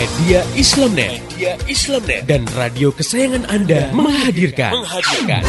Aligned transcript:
Media 0.00 0.40
Islamnet, 0.56 1.20
Media 1.28 1.60
Islamnet 1.68 2.24
dan 2.24 2.48
radio 2.56 2.88
kesayangan 2.88 3.44
Anda 3.52 3.92
menghadirkan, 3.92 4.72
menghadirkan. 4.80 5.44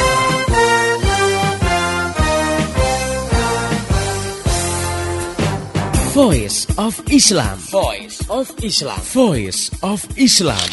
Voice 6.11 6.68
of 6.75 7.00
Islam. 7.07 7.55
Voice 7.71 8.20
of 8.27 8.52
Islam. 8.59 9.00
Voice 9.16 9.71
of 9.88 10.04
Islam. 10.20 10.68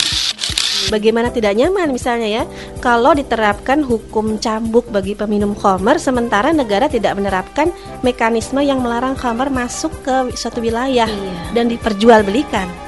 Bagaimana 0.90 1.30
tidak 1.30 1.54
nyaman 1.54 1.94
misalnya 1.94 2.42
ya 2.42 2.44
kalau 2.82 3.14
diterapkan 3.14 3.86
hukum 3.86 4.42
cambuk 4.42 4.90
bagi 4.90 5.14
peminum 5.14 5.54
khamar 5.54 6.02
sementara 6.02 6.50
negara 6.50 6.90
tidak 6.90 7.14
menerapkan 7.14 7.70
mekanisme 8.02 8.58
yang 8.58 8.82
melarang 8.82 9.14
khamar 9.14 9.54
masuk 9.54 9.94
ke 10.02 10.34
suatu 10.34 10.58
wilayah 10.58 11.06
Iya. 11.06 11.54
dan 11.54 11.70
diperjualbelikan. 11.70 12.87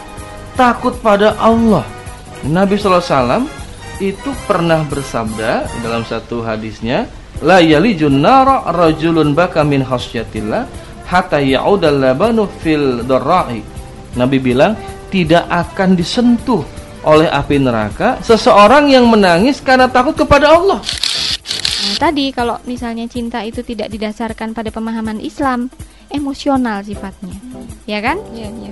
takut 0.61 0.93
pada 1.01 1.33
Allah 1.41 1.81
Nabi 2.45 2.77
SAW 2.77 3.49
itu 3.97 4.29
pernah 4.45 4.85
bersabda 4.85 5.65
dalam 5.81 6.05
satu 6.05 6.45
hadisnya 6.45 7.09
la 7.41 7.57
yalijun 7.57 8.21
nara 8.21 8.69
rajulun 8.69 9.33
baka 9.33 9.65
min 9.65 9.81
khasyatillah 9.81 10.69
hatta 11.09 11.41
ya'udal 11.41 11.97
labanu 11.97 12.45
fil 12.61 13.01
darra'i 13.09 13.65
Nabi 14.13 14.37
bilang 14.37 14.77
tidak 15.09 15.49
akan 15.49 15.97
disentuh 15.97 16.61
oleh 17.09 17.25
api 17.25 17.57
neraka 17.57 18.21
seseorang 18.21 18.85
yang 18.93 19.09
menangis 19.09 19.65
karena 19.65 19.89
takut 19.89 20.13
kepada 20.13 20.53
Allah 20.53 20.77
Nah, 21.81 21.97
tadi 21.97 22.29
kalau 22.29 22.61
misalnya 22.69 23.09
cinta 23.09 23.41
itu 23.41 23.65
tidak 23.65 23.89
didasarkan 23.89 24.53
pada 24.53 24.69
pemahaman 24.69 25.17
Islam, 25.17 25.65
emosional 26.13 26.85
sifatnya. 26.85 27.33
Ya 27.89 27.97
kan? 28.05 28.21
Iya, 28.37 28.53
iya. 28.53 28.71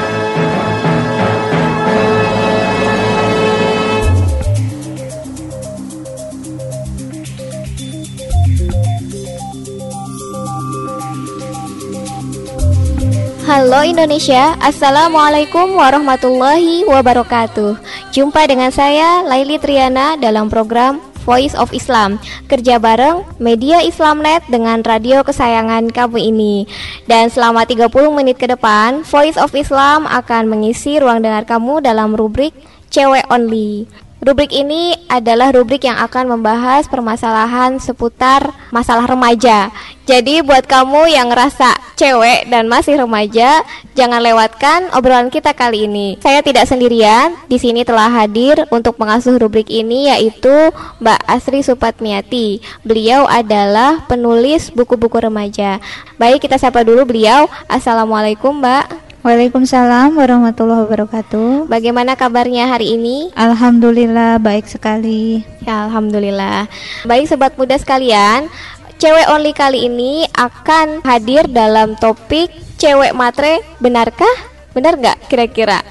Indonesia, 13.91 14.55
Assalamualaikum 14.63 15.75
warahmatullahi 15.75 16.87
wabarakatuh. 16.87 17.75
Jumpa 18.15 18.47
dengan 18.47 18.71
saya 18.71 19.19
Laili 19.27 19.59
Triana 19.59 20.15
dalam 20.15 20.47
program 20.47 21.03
Voice 21.27 21.51
of 21.59 21.75
Islam. 21.75 22.15
Kerja 22.47 22.79
bareng 22.79 23.27
Media 23.35 23.83
Islamnet 23.83 24.47
dengan 24.47 24.79
radio 24.79 25.27
kesayangan 25.27 25.91
kamu 25.91 26.23
ini. 26.23 26.71
Dan 27.03 27.27
selama 27.27 27.67
30 27.67 27.91
menit 28.15 28.39
ke 28.39 28.47
depan 28.47 29.03
Voice 29.03 29.35
of 29.35 29.51
Islam 29.59 30.07
akan 30.07 30.47
mengisi 30.47 30.95
ruang 30.95 31.19
dengar 31.19 31.43
kamu 31.43 31.83
dalam 31.83 32.15
rubrik 32.15 32.55
Cewek 32.87 33.27
Only 33.27 33.91
Rubrik 34.21 34.53
ini 34.53 34.93
adalah 35.09 35.49
rubrik 35.49 35.81
yang 35.81 35.97
akan 35.97 36.37
membahas 36.37 36.85
permasalahan 36.85 37.81
seputar 37.81 38.53
masalah 38.69 39.09
remaja. 39.09 39.73
Jadi 40.05 40.45
buat 40.45 40.69
kamu 40.69 41.09
yang 41.09 41.33
ngerasa 41.33 41.73
cewek 41.97 42.45
dan 42.53 42.69
masih 42.69 43.01
remaja, 43.01 43.65
jangan 43.97 44.21
lewatkan 44.21 44.93
obrolan 44.93 45.33
kita 45.33 45.57
kali 45.57 45.89
ini. 45.89 46.21
Saya 46.21 46.45
tidak 46.45 46.69
sendirian, 46.69 47.33
di 47.49 47.57
sini 47.57 47.81
telah 47.81 48.13
hadir 48.13 48.61
untuk 48.69 49.01
mengasuh 49.01 49.41
rubrik 49.41 49.73
ini 49.73 50.13
yaitu 50.13 50.69
Mbak 51.01 51.21
Asri 51.25 51.65
Supatmiati. 51.65 52.61
Beliau 52.85 53.25
adalah 53.25 54.05
penulis 54.05 54.69
buku-buku 54.69 55.17
remaja. 55.17 55.81
Baik, 56.21 56.45
kita 56.45 56.61
sapa 56.61 56.85
dulu 56.85 57.09
beliau. 57.09 57.49
Assalamualaikum, 57.65 58.61
Mbak. 58.61 59.10
Waalaikumsalam 59.21 60.17
warahmatullahi 60.17 60.81
wabarakatuh. 60.89 61.69
Bagaimana 61.69 62.17
kabarnya 62.17 62.65
hari 62.65 62.97
ini? 62.97 63.29
Alhamdulillah 63.37 64.41
baik 64.41 64.65
sekali. 64.65 65.45
Ya, 65.61 65.85
Alhamdulillah. 65.85 66.65
Baik 67.05 67.29
sobat 67.29 67.53
muda 67.53 67.77
sekalian, 67.77 68.49
cewek 68.97 69.29
only 69.29 69.53
kali 69.53 69.85
ini 69.85 70.25
akan 70.33 71.05
hadir 71.05 71.45
dalam 71.45 71.93
topik 72.01 72.49
cewek 72.81 73.13
matre. 73.13 73.61
Benarkah? 73.77 74.33
Benar 74.73 74.97
nggak 74.97 75.29
kira-kira? 75.29 75.85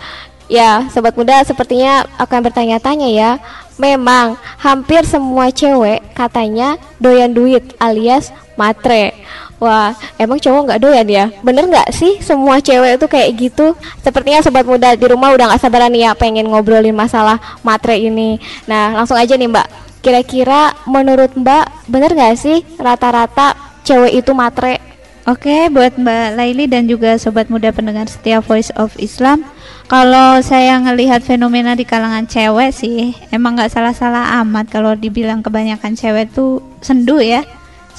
Ya, 0.50 0.90
sobat 0.90 1.14
muda 1.14 1.38
sepertinya 1.46 2.02
akan 2.18 2.50
bertanya-tanya 2.50 3.14
ya. 3.14 3.30
Memang 3.78 4.42
hampir 4.58 5.06
semua 5.06 5.54
cewek 5.54 6.02
katanya 6.18 6.82
doyan 6.98 7.30
duit 7.30 7.78
alias 7.78 8.34
matre. 8.58 9.14
Wah, 9.60 9.92
emang 10.16 10.40
cowok 10.40 10.72
nggak 10.72 10.80
doyan 10.80 11.04
ya? 11.04 11.24
Bener 11.44 11.68
nggak 11.68 11.92
sih 11.92 12.16
semua 12.24 12.64
cewek 12.64 12.96
itu 12.96 13.06
kayak 13.06 13.30
gitu? 13.36 13.76
Sepertinya 14.00 14.40
sobat 14.40 14.64
muda 14.64 14.96
di 14.96 15.04
rumah 15.04 15.36
udah 15.36 15.52
nggak 15.52 15.60
sabaran 15.60 15.92
nih 15.92 16.08
ya 16.08 16.12
pengen 16.16 16.48
ngobrolin 16.48 16.96
masalah 16.96 17.36
matre 17.60 18.00
ini. 18.00 18.40
Nah, 18.64 18.96
langsung 18.96 19.20
aja 19.20 19.36
nih 19.36 19.52
Mbak. 19.52 19.68
Kira-kira 20.00 20.72
menurut 20.88 21.36
Mbak 21.36 21.92
bener 21.92 22.16
nggak 22.16 22.40
sih 22.40 22.64
rata-rata 22.80 23.52
cewek 23.84 24.24
itu 24.24 24.32
matre? 24.32 24.80
Oke, 25.28 25.68
buat 25.68 26.00
Mbak 26.00 26.40
Laili 26.40 26.64
dan 26.64 26.88
juga 26.88 27.20
sobat 27.20 27.52
muda 27.52 27.68
pendengar 27.68 28.08
setia 28.08 28.40
Voice 28.40 28.72
of 28.80 28.96
Islam, 28.96 29.44
kalau 29.84 30.40
saya 30.40 30.80
ngelihat 30.80 31.20
fenomena 31.20 31.76
di 31.76 31.84
kalangan 31.84 32.24
cewek 32.24 32.72
sih, 32.72 33.12
emang 33.28 33.60
nggak 33.60 33.68
salah-salah 33.68 34.40
amat 34.40 34.72
kalau 34.72 34.96
dibilang 34.96 35.44
kebanyakan 35.44 35.92
cewek 35.92 36.32
tuh 36.32 36.64
sendu 36.80 37.20
ya, 37.20 37.44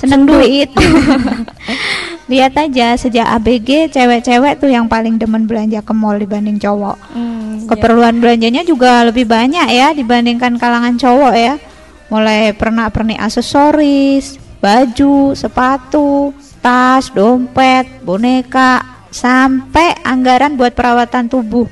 seneng 0.02 0.26
duit. 0.26 0.74
Lihat 2.32 2.58
aja 2.58 2.98
sejak 2.98 3.28
ABG 3.38 3.94
cewek-cewek 3.94 4.58
tuh 4.58 4.74
yang 4.74 4.90
paling 4.90 5.22
demen 5.22 5.46
belanja 5.46 5.86
ke 5.86 5.94
mall 5.94 6.18
dibanding 6.18 6.58
cowok. 6.58 6.98
Keperluan 7.70 8.18
belanjanya 8.18 8.66
juga 8.66 9.06
lebih 9.06 9.30
banyak 9.30 9.70
ya 9.70 9.94
dibandingkan 9.94 10.58
kalangan 10.58 10.98
cowok 10.98 11.34
ya. 11.38 11.56
Mulai 12.10 12.58
pernak-pernik 12.58 13.22
aksesoris, 13.22 14.42
baju, 14.60 15.38
sepatu, 15.38 16.34
tas, 16.60 17.14
dompet, 17.14 17.88
boneka, 18.04 18.84
sampai 19.14 19.96
anggaran 20.02 20.58
buat 20.58 20.74
perawatan 20.74 21.30
tubuh. 21.30 21.68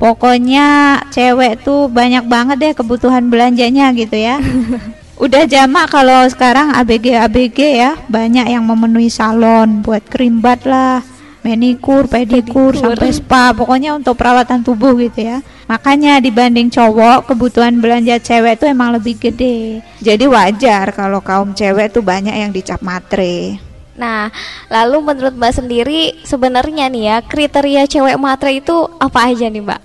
Pokoknya 0.00 1.00
cewek 1.12 1.60
tuh 1.64 1.86
banyak 1.86 2.24
banget 2.24 2.56
deh 2.60 2.72
kebutuhan 2.76 3.28
belanjanya 3.28 3.92
gitu 3.96 4.16
ya. 4.16 4.36
Udah 5.20 5.44
jamak 5.44 5.92
kalau 5.92 6.24
sekarang 6.32 6.72
ABG 6.72 7.12
ABG 7.12 7.58
ya, 7.76 7.92
banyak 8.08 8.56
yang 8.56 8.64
memenuhi 8.64 9.12
salon 9.12 9.84
buat 9.84 10.00
krimbat 10.08 10.64
lah, 10.64 11.04
manikur, 11.44 12.08
pedikur, 12.08 12.72
sampai 12.72 13.12
spa, 13.12 13.52
pokoknya 13.52 13.92
untuk 14.00 14.16
perawatan 14.16 14.64
tubuh 14.64 14.96
gitu 14.96 15.28
ya. 15.28 15.44
Makanya 15.68 16.24
dibanding 16.24 16.72
cowok, 16.72 17.28
kebutuhan 17.28 17.84
belanja 17.84 18.16
cewek 18.16 18.56
itu 18.56 18.64
emang 18.72 18.96
lebih 18.96 19.20
gede. 19.20 19.84
Jadi 20.00 20.24
wajar 20.24 20.88
kalau 20.96 21.20
kaum 21.20 21.52
cewek 21.52 21.92
tuh 21.92 22.00
banyak 22.00 22.40
yang 22.40 22.48
dicap 22.48 22.80
matre. 22.80 23.60
Nah, 24.00 24.32
lalu 24.72 25.04
menurut 25.04 25.36
Mbak 25.36 25.52
sendiri 25.52 26.16
sebenarnya 26.24 26.88
nih 26.88 27.04
ya 27.12 27.16
kriteria 27.20 27.84
cewek 27.84 28.16
matre 28.16 28.56
itu 28.56 28.88
apa 28.96 29.28
aja 29.28 29.52
nih 29.52 29.60
Mbak? 29.60 29.82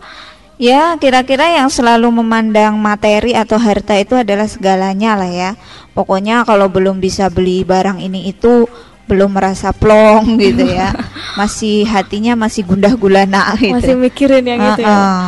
Ya, 0.56 0.96
kira-kira 0.96 1.52
yang 1.52 1.68
selalu 1.68 2.08
memandang 2.24 2.80
materi 2.80 3.36
atau 3.36 3.60
harta 3.60 4.00
itu 4.00 4.16
adalah 4.16 4.48
segalanya 4.48 5.20
lah 5.20 5.28
ya. 5.28 5.52
Pokoknya 5.92 6.48
kalau 6.48 6.72
belum 6.72 7.04
bisa 7.04 7.28
beli 7.28 7.68
barang 7.68 8.00
ini 8.00 8.32
itu 8.32 8.64
belum 9.06 9.36
merasa 9.36 9.76
plong 9.76 10.36
gitu 10.44 10.64
ya. 10.64 10.96
Masih 11.36 11.84
hatinya 11.84 12.40
masih 12.40 12.64
gundah 12.64 12.96
gulana 12.96 13.52
gitu. 13.60 13.76
Masih 13.76 13.96
mikirin 14.00 14.48
yang 14.48 14.60
gitu 14.74 14.88
ya. 14.88 14.96
Heeh. 14.96 15.24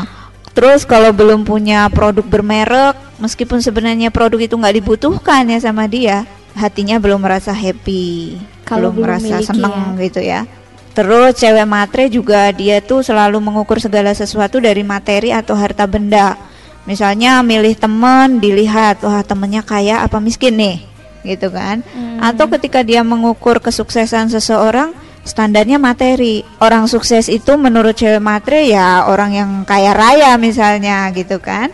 Terus 0.57 0.89
kalau 0.89 1.13
belum 1.13 1.45
punya 1.45 1.85
produk 1.93 2.25
bermerek, 2.25 2.97
meskipun 3.21 3.61
sebenarnya 3.61 4.09
produk 4.09 4.41
itu 4.41 4.57
nggak 4.57 4.75
dibutuhkan 4.81 5.45
ya 5.45 5.61
sama 5.61 5.85
dia, 5.85 6.25
hatinya 6.57 6.97
belum 6.97 7.21
merasa 7.21 7.53
happy, 7.53 8.41
Kalau 8.65 8.89
belum 8.89 9.05
belum 9.05 9.21
merasa 9.21 9.45
seneng 9.45 9.93
gitu 10.01 10.17
ya. 10.17 10.49
Terus 10.97 11.37
cewek 11.37 11.69
matre 11.69 12.09
juga 12.09 12.49
dia 12.49 12.81
tuh 12.81 13.05
selalu 13.05 13.37
mengukur 13.37 13.77
segala 13.77 14.17
sesuatu 14.17 14.57
dari 14.57 14.81
materi 14.81 15.29
atau 15.29 15.53
harta 15.53 15.85
benda. 15.85 16.33
Misalnya 16.89 17.45
milih 17.45 17.77
temen 17.77 18.41
dilihat 18.41 19.05
wah 19.05 19.21
temennya 19.21 19.61
kaya 19.61 20.01
apa 20.01 20.17
miskin 20.17 20.57
nih 20.57 20.81
gitu 21.21 21.53
kan. 21.53 21.85
Atau 22.17 22.49
ketika 22.49 22.81
dia 22.81 23.05
mengukur 23.05 23.61
kesuksesan 23.61 24.33
seseorang 24.33 24.89
standarnya 25.21 25.77
materi. 25.77 26.41
Orang 26.57 26.89
sukses 26.89 27.29
itu 27.29 27.53
menurut 27.61 27.93
cewek 27.93 28.17
matre 28.17 28.65
ya 28.65 29.05
orang 29.05 29.37
yang 29.37 29.51
kaya 29.69 29.93
raya 29.93 30.33
misalnya 30.41 31.13
gitu 31.13 31.37
kan. 31.37 31.69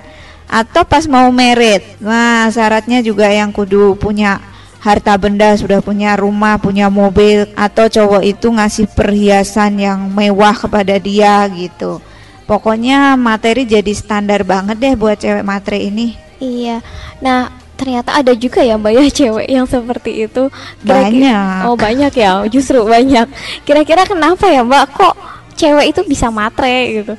Atau 0.51 0.83
pas 0.83 1.07
mau 1.07 1.31
merit. 1.31 1.95
Nah, 2.03 2.51
syaratnya 2.51 2.99
juga 2.99 3.31
yang 3.31 3.55
kudu 3.55 3.95
punya 3.95 4.43
harta 4.83 5.15
benda, 5.15 5.55
sudah 5.55 5.79
punya 5.79 6.19
rumah, 6.19 6.59
punya 6.59 6.91
mobil 6.91 7.47
atau 7.55 7.87
cowok 7.87 8.19
itu 8.27 8.51
ngasih 8.51 8.91
perhiasan 8.91 9.79
yang 9.79 10.11
mewah 10.11 10.51
kepada 10.51 10.99
dia 10.99 11.47
gitu. 11.55 12.03
Pokoknya 12.43 13.15
materi 13.15 13.63
jadi 13.63 13.95
standar 13.95 14.43
banget 14.43 14.75
deh 14.75 14.93
buat 14.99 15.15
cewek 15.15 15.47
matre 15.47 15.79
ini. 15.79 16.19
Iya. 16.43 16.83
Nah, 17.23 17.47
ternyata 17.79 18.19
ada 18.19 18.35
juga 18.35 18.59
ya 18.59 18.75
Mbak 18.75 18.91
ya 18.91 19.03
cewek 19.07 19.47
yang 19.47 19.63
seperti 19.63 20.27
itu. 20.27 20.51
Banyak. 20.83 21.71
Oh, 21.71 21.79
banyak 21.79 22.11
ya. 22.11 22.43
Justru 22.51 22.83
banyak. 22.83 23.31
Kira-kira 23.63 24.03
kenapa 24.03 24.51
ya 24.51 24.67
Mbak 24.67 24.85
kok 24.91 25.15
cewek 25.55 25.95
itu 25.95 26.03
bisa 26.03 26.27
matre 26.27 26.99
gitu? 26.99 27.15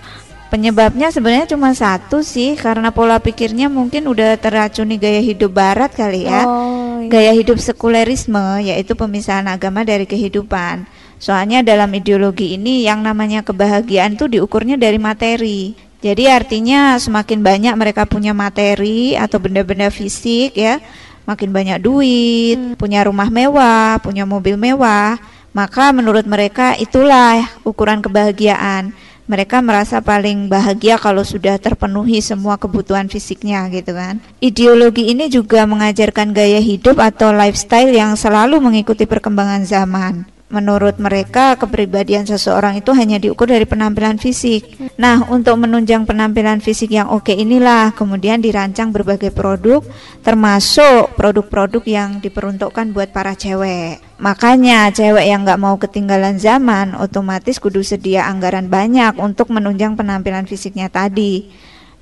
Penyebabnya 0.55 1.11
sebenarnya 1.11 1.51
cuma 1.51 1.75
satu 1.75 2.23
sih, 2.23 2.55
karena 2.55 2.95
pola 2.95 3.19
pikirnya 3.19 3.67
mungkin 3.67 4.07
udah 4.07 4.39
teracuni 4.39 5.03
gaya 5.03 5.19
hidup 5.19 5.51
barat 5.51 5.91
kali 5.91 6.31
ya. 6.31 6.47
Oh, 6.47 7.03
iya. 7.03 7.11
Gaya 7.11 7.33
hidup 7.35 7.59
sekulerisme 7.59 8.63
yaitu 8.63 8.95
pemisahan 8.95 9.51
agama 9.51 9.83
dari 9.83 10.07
kehidupan. 10.07 10.87
Soalnya 11.19 11.67
dalam 11.67 11.91
ideologi 11.91 12.55
ini 12.55 12.87
yang 12.87 13.03
namanya 13.03 13.43
kebahagiaan 13.43 14.15
tuh 14.15 14.31
diukurnya 14.31 14.79
dari 14.79 14.95
materi. 14.95 15.75
Jadi 15.99 16.31
artinya 16.31 17.03
semakin 17.03 17.43
banyak 17.43 17.75
mereka 17.75 18.07
punya 18.07 18.31
materi 18.31 19.19
atau 19.19 19.43
benda-benda 19.43 19.91
fisik 19.91 20.55
ya, 20.55 20.79
makin 21.27 21.51
banyak 21.51 21.83
duit, 21.83 22.79
punya 22.79 23.03
rumah 23.03 23.27
mewah, 23.27 23.99
punya 23.99 24.23
mobil 24.23 24.55
mewah, 24.55 25.19
maka 25.51 25.91
menurut 25.91 26.23
mereka 26.31 26.79
itulah 26.79 27.43
ukuran 27.67 27.99
kebahagiaan. 27.99 28.95
Mereka 29.25 29.65
merasa 29.65 30.05
paling 30.05 30.53
bahagia 30.53 31.01
kalau 31.01 31.25
sudah 31.25 31.57
terpenuhi 31.57 32.21
semua 32.21 32.61
kebutuhan 32.61 33.09
fisiknya 33.09 33.65
gitu 33.73 33.97
kan. 33.97 34.21
Ideologi 34.37 35.09
ini 35.09 35.33
juga 35.33 35.65
mengajarkan 35.65 36.37
gaya 36.37 36.61
hidup 36.61 37.01
atau 37.01 37.33
lifestyle 37.33 37.89
yang 37.89 38.21
selalu 38.21 38.61
mengikuti 38.61 39.09
perkembangan 39.09 39.65
zaman. 39.65 40.34
Menurut 40.53 41.01
mereka, 41.01 41.57
kepribadian 41.57 42.29
seseorang 42.29 42.77
itu 42.79 42.93
hanya 42.93 43.17
diukur 43.17 43.49
dari 43.49 43.65
penampilan 43.65 44.21
fisik. 44.21 44.77
Nah, 45.01 45.25
untuk 45.33 45.57
menunjang 45.57 46.05
penampilan 46.05 46.61
fisik 46.61 46.93
yang 46.93 47.09
oke 47.09 47.33
inilah 47.33 47.97
kemudian 47.97 48.45
dirancang 48.45 48.93
berbagai 48.93 49.33
produk, 49.33 49.81
termasuk 50.21 51.17
produk-produk 51.17 51.83
yang 51.89 52.21
diperuntukkan 52.21 52.93
buat 52.93 53.11
para 53.11 53.33
cewek. 53.33 54.05
Makanya, 54.21 54.93
cewek 54.93 55.27
yang 55.27 55.43
nggak 55.49 55.59
mau 55.59 55.75
ketinggalan 55.81 56.37
zaman, 56.39 56.93
otomatis 56.93 57.57
kudu 57.59 57.81
sedia 57.83 58.29
anggaran 58.29 58.69
banyak 58.69 59.17
untuk 59.19 59.49
menunjang 59.49 59.97
penampilan 59.97 60.45
fisiknya 60.45 60.93
tadi. 60.93 61.51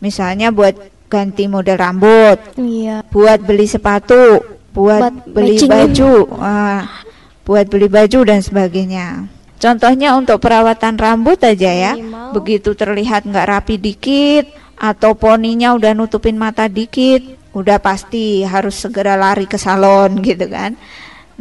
Misalnya 0.03 0.51
buat 0.51 0.77
ganti 1.07 1.47
model 1.47 1.79
rambut, 1.79 2.59
Iya. 2.59 3.07
buat 3.07 3.39
beli 3.45 3.71
sepatu, 3.71 4.43
buat, 4.73 5.01
Buat 5.01 5.15
beli 5.29 5.61
baju, 5.63 6.27
ah, 6.41 7.02
buat 7.43 7.67
beli 7.69 7.91
baju 7.91 8.27
dan 8.27 8.41
sebagainya. 8.43 9.27
Contohnya 9.63 10.19
untuk 10.19 10.43
perawatan 10.43 10.99
rambut 10.99 11.39
aja 11.39 11.71
ya, 11.71 11.93
begitu 12.35 12.75
terlihat 12.75 13.23
nggak 13.23 13.47
rapi 13.47 13.79
dikit 13.79 14.51
atau 14.75 15.15
poninya 15.15 15.79
udah 15.79 15.95
nutupin 15.95 16.35
mata 16.35 16.67
dikit, 16.67 17.23
udah 17.55 17.79
pasti 17.79 18.43
harus 18.43 18.75
segera 18.75 19.15
lari 19.15 19.47
ke 19.47 19.55
salon 19.55 20.19
gitu 20.19 20.51
kan. 20.51 20.75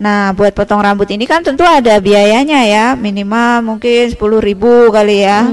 Nah, 0.01 0.33
buat 0.33 0.57
potong 0.57 0.81
rambut 0.81 1.05
ini 1.13 1.29
kan 1.29 1.45
tentu 1.45 1.61
ada 1.61 2.01
biayanya 2.01 2.65
ya, 2.65 2.85
minimal 2.97 3.61
mungkin 3.61 4.09
10.000 4.09 4.17
ribu 4.41 4.89
kali 4.89 5.21
ya. 5.21 5.45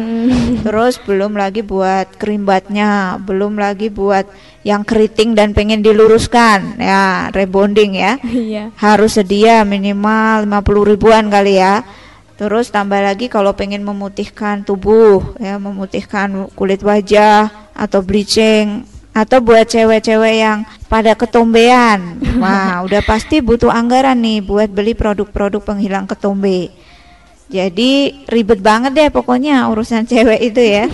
Terus 0.65 0.97
belum 1.05 1.37
lagi 1.37 1.61
buat 1.61 2.17
kerimbatnya, 2.17 3.21
belum 3.21 3.61
lagi 3.61 3.93
buat 3.93 4.25
yang 4.65 4.89
keriting 4.89 5.37
dan 5.37 5.53
pengen 5.53 5.85
diluruskan, 5.85 6.81
ya 6.81 7.29
rebonding 7.29 8.01
ya. 8.01 8.17
Iya. 8.25 8.73
Harus 8.81 9.21
sedia 9.21 9.69
minimal 9.69 10.49
50 10.49 10.91
ribuan 10.97 11.29
kali 11.29 11.61
ya. 11.61 11.85
Terus 12.41 12.73
tambah 12.73 13.05
lagi 13.05 13.29
kalau 13.29 13.53
pengen 13.53 13.85
memutihkan 13.85 14.65
tubuh, 14.65 15.37
ya 15.37 15.61
memutihkan 15.61 16.49
kulit 16.57 16.81
wajah 16.81 17.53
atau 17.77 18.01
bleaching 18.01 18.89
atau 19.13 19.43
buat 19.43 19.67
cewek-cewek 19.67 20.35
yang 20.41 20.63
pada 20.89 21.13
ketombean. 21.15 22.17
Wah, 22.41 22.83
udah 22.83 23.05
pasti 23.05 23.45
butuh 23.45 23.69
anggaran 23.69 24.19
nih 24.19 24.41
buat 24.41 24.73
beli 24.73 24.97
produk-produk 24.97 25.61
penghilang 25.63 26.09
ketombe. 26.09 26.73
Jadi 27.49 28.25
ribet 28.29 28.61
banget 28.61 28.93
deh 28.93 29.09
pokoknya 29.09 29.69
urusan 29.73 30.05
cewek 30.05 30.41
itu 30.53 30.61
ya. 30.61 30.85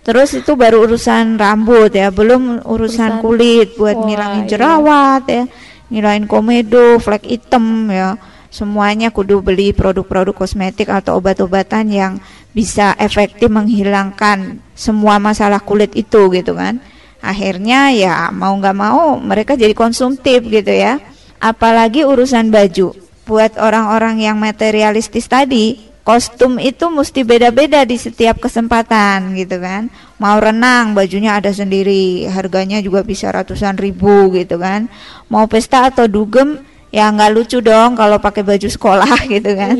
Terus 0.00 0.32
itu 0.32 0.56
baru 0.56 0.88
urusan 0.88 1.36
rambut 1.36 1.92
ya, 1.92 2.08
belum 2.08 2.64
urusan 2.64 3.20
Urusan- 3.20 3.20
kulit 3.20 3.76
buat 3.76 3.96
Wah, 4.00 4.04
ngilangin 4.08 4.44
iya. 4.44 4.48
jerawat 4.48 5.22
ya, 5.28 5.44
ngilangin 5.92 6.24
komedo, 6.24 6.96
flek 6.96 7.28
hitam 7.28 7.84
ya. 7.92 8.16
Semuanya 8.50 9.12
kudu 9.14 9.44
beli 9.44 9.70
produk-produk 9.70 10.34
kosmetik 10.34 10.90
atau 10.90 11.20
obat-obatan 11.20 11.86
yang 11.92 12.12
bisa 12.50 12.98
efektif 12.98 13.46
menghilangkan 13.46 14.58
semua 14.74 15.22
masalah 15.22 15.60
kulit 15.62 15.92
itu 15.94 16.32
gitu 16.32 16.56
kan. 16.56 16.80
Akhirnya 17.20 17.92
ya 17.92 18.32
mau 18.32 18.56
nggak 18.56 18.76
mau 18.76 19.20
mereka 19.20 19.56
jadi 19.56 19.76
konsumtif 19.76 20.44
gitu 20.48 20.72
ya. 20.72 21.00
Apalagi 21.40 22.04
urusan 22.04 22.52
baju. 22.52 22.96
Buat 23.28 23.60
orang-orang 23.60 24.20
yang 24.24 24.36
materialistis 24.40 25.30
tadi, 25.30 25.78
kostum 26.02 26.58
itu 26.58 26.90
mesti 26.90 27.22
beda-beda 27.22 27.86
di 27.86 27.94
setiap 27.94 28.42
kesempatan 28.42 29.36
gitu 29.38 29.60
kan. 29.60 29.86
Mau 30.18 30.36
renang 30.40 30.92
bajunya 30.96 31.38
ada 31.38 31.54
sendiri, 31.54 32.26
harganya 32.28 32.82
juga 32.82 33.06
bisa 33.06 33.30
ratusan 33.30 33.78
ribu 33.78 34.34
gitu 34.34 34.58
kan. 34.58 34.90
Mau 35.30 35.46
pesta 35.46 35.86
atau 35.88 36.10
dugem 36.10 36.60
ya 36.90 37.06
nggak 37.10 37.30
lucu 37.30 37.62
dong 37.62 37.94
kalau 37.94 38.18
pakai 38.18 38.42
baju 38.42 38.68
sekolah 38.68 39.18
gitu 39.34 39.50
kan. 39.54 39.74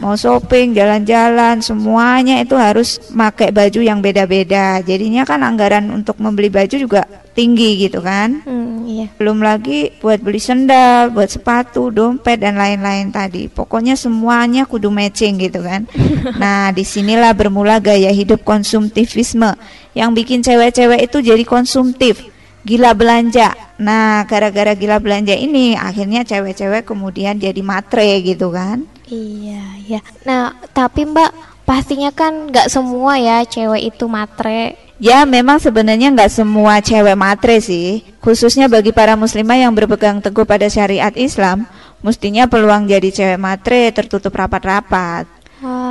Mau 0.00 0.16
shopping, 0.16 0.76
jalan-jalan, 0.76 1.60
semuanya 1.60 2.40
itu 2.40 2.56
harus 2.56 3.00
pakai 3.12 3.52
baju 3.52 3.80
yang 3.80 4.00
beda-beda. 4.00 4.80
Jadinya 4.84 5.24
kan 5.24 5.44
anggaran 5.44 5.88
untuk 5.92 6.20
membeli 6.20 6.48
baju 6.52 6.76
juga 6.76 7.04
tinggi 7.36 7.84
gitu 7.84 8.00
kan. 8.00 8.40
Hmm, 8.48 8.88
iya. 8.88 9.12
Belum 9.20 9.44
lagi 9.44 9.92
buat 10.00 10.24
beli 10.24 10.40
sendal, 10.40 11.12
buat 11.12 11.28
sepatu, 11.28 11.92
dompet 11.92 12.40
dan 12.40 12.56
lain-lain 12.56 13.12
tadi. 13.12 13.52
Pokoknya 13.52 13.92
semuanya 13.92 14.64
kudu 14.64 14.88
matching 14.88 15.36
gitu 15.38 15.60
kan. 15.60 15.84
Nah, 16.36 16.74
di 16.74 16.82
sinilah 16.82 17.32
bermula 17.32 17.78
gaya 17.78 18.10
hidup 18.10 18.42
konsumtivisme 18.42 19.56
yang 19.96 20.12
bikin 20.12 20.44
cewek-cewek 20.44 21.08
itu 21.08 21.22
jadi 21.22 21.44
konsumtif, 21.46 22.28
gila 22.66 22.90
belanja. 22.98 23.54
Nah, 23.78 24.26
gara-gara 24.26 24.74
gila 24.74 24.98
belanja 24.98 25.38
ini 25.38 25.78
akhirnya 25.78 26.26
cewek-cewek 26.26 26.82
kemudian 26.82 27.38
jadi 27.38 27.62
matre 27.62 28.18
gitu 28.26 28.50
kan. 28.50 28.82
Iya, 29.06 29.62
iya. 29.86 30.00
Nah, 30.26 30.50
tapi 30.74 31.06
Mbak, 31.06 31.62
pastinya 31.62 32.10
kan 32.10 32.50
nggak 32.50 32.66
semua 32.66 33.22
ya 33.22 33.46
cewek 33.46 33.94
itu 33.94 34.10
matre. 34.10 34.74
Ya 34.96 35.28
memang 35.28 35.60
sebenarnya 35.60 36.08
nggak 36.08 36.32
semua 36.32 36.80
cewek 36.80 37.20
matre 37.20 37.60
sih 37.60 38.00
Khususnya 38.24 38.64
bagi 38.64 38.96
para 38.96 39.12
muslimah 39.12 39.60
yang 39.60 39.76
berpegang 39.76 40.24
teguh 40.24 40.48
pada 40.48 40.72
syariat 40.72 41.12
Islam 41.12 41.68
Mestinya 42.00 42.48
peluang 42.48 42.88
jadi 42.88 43.04
cewek 43.12 43.36
matre 43.36 43.92
tertutup 43.92 44.32
rapat-rapat 44.32 45.28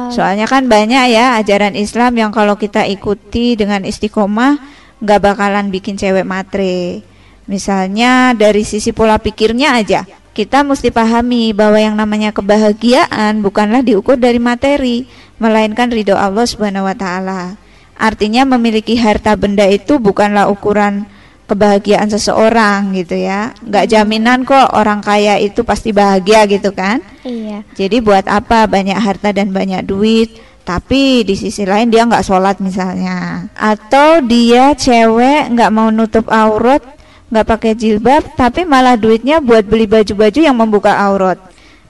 Soalnya 0.10 0.50
kan 0.50 0.65
banyak 0.65 1.13
ya 1.13 1.38
ajaran 1.38 1.77
Islam 1.77 2.17
yang 2.17 2.34
kalau 2.34 2.58
kita 2.58 2.82
ikuti 2.86 3.53
dengan 3.53 3.86
istiqomah 3.86 4.58
nggak 5.02 5.22
bakalan 5.22 5.74
bikin 5.74 6.00
cewek 6.00 6.24
matre 6.24 7.04
Misalnya 7.46 8.34
dari 8.34 8.66
sisi 8.66 8.90
pola 8.90 9.22
pikirnya 9.22 9.78
aja 9.78 10.02
kita 10.36 10.68
mesti 10.68 10.92
pahami 10.92 11.56
bahwa 11.56 11.80
yang 11.80 11.96
namanya 11.96 12.36
kebahagiaan 12.36 13.40
bukanlah 13.40 13.80
diukur 13.80 14.20
dari 14.20 14.36
materi, 14.36 15.08
melainkan 15.40 15.88
ridho 15.88 16.12
Allah 16.12 16.44
Subhanahu 16.44 16.84
wa 16.84 16.92
taala. 16.92 17.56
Artinya 17.96 18.44
memiliki 18.44 19.00
harta 19.00 19.40
benda 19.40 19.64
itu 19.64 19.96
bukanlah 19.96 20.52
ukuran 20.52 21.08
kebahagiaan 21.48 22.12
seseorang 22.12 22.92
gitu 23.00 23.16
ya. 23.16 23.56
Nggak 23.64 23.86
jaminan 23.88 24.44
kok 24.44 24.75
orang 24.75 25.00
kaya 25.00 25.40
itu 25.40 25.64
pasti 25.64 25.96
bahagia 25.96 26.44
gitu 26.52 26.75
kan. 26.75 27.00
iya. 27.24 27.64
Jadi 27.72 28.04
buat 28.04 28.28
apa 28.28 28.68
banyak 28.68 29.00
harta 29.00 29.32
dan 29.32 29.56
banyak 29.56 29.88
duit 29.88 30.36
tapi 30.65 31.22
di 31.22 31.38
sisi 31.38 31.62
lain 31.63 31.93
dia 31.93 32.10
nggak 32.10 32.25
sholat 32.25 32.57
misalnya 32.57 33.45
atau 33.53 34.25
dia 34.25 34.74
cewek 34.74 35.53
nggak 35.53 35.69
mau 35.69 35.93
nutup 35.93 36.25
aurat 36.34 36.95
nggak 37.36 37.45
pakai 37.51 37.74
jilbab, 37.74 38.24
tapi 38.38 38.63
malah 38.63 38.95
duitnya 38.95 39.41
buat 39.41 39.65
beli 39.65 39.89
baju-baju 39.89 40.39
yang 40.39 40.55
membuka 40.55 40.93
aurat. 40.93 41.36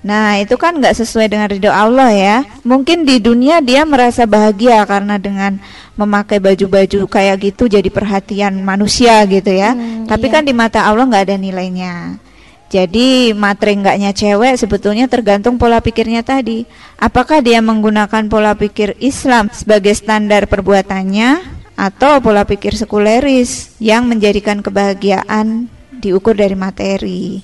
Nah, 0.06 0.38
itu 0.38 0.54
kan 0.58 0.78
nggak 0.78 1.02
sesuai 1.02 1.34
dengan 1.34 1.50
ridho 1.50 1.70
Allah 1.74 2.14
ya. 2.14 2.38
Mungkin 2.62 3.10
di 3.10 3.18
dunia 3.18 3.58
dia 3.58 3.82
merasa 3.90 4.30
bahagia 4.30 4.86
karena 4.86 5.18
dengan 5.18 5.58
memakai 5.98 6.38
baju-baju 6.38 7.10
kayak 7.10 7.36
gitu 7.42 7.66
jadi 7.66 7.90
perhatian 7.90 8.62
manusia 8.62 9.26
gitu 9.26 9.50
ya. 9.50 9.74
Hmm, 9.74 10.06
Tapi 10.06 10.30
iya. 10.30 10.34
kan 10.34 10.42
di 10.46 10.54
mata 10.54 10.86
Allah 10.86 11.10
nggak 11.10 11.26
ada 11.26 11.38
nilainya. 11.42 12.22
Jadi 12.66 13.32
matre 13.38 13.78
enggaknya 13.78 14.10
cewek 14.12 14.58
sebetulnya 14.58 15.06
tergantung 15.06 15.62
pola 15.62 15.80
pikirnya 15.80 16.26
tadi. 16.26 16.66
Apakah 16.98 17.40
dia 17.40 17.62
menggunakan 17.62 18.26
pola 18.26 18.58
pikir 18.58 18.98
Islam 18.98 19.54
sebagai 19.54 19.94
standar 19.94 20.50
perbuatannya 20.50 21.56
atau 21.78 22.24
pola 22.24 22.48
pikir 22.48 22.74
sekuleris 22.74 23.78
yang 23.78 24.10
menjadikan 24.10 24.64
kebahagiaan 24.64 25.70
diukur 26.00 26.34
dari 26.34 26.56
materi. 26.58 27.44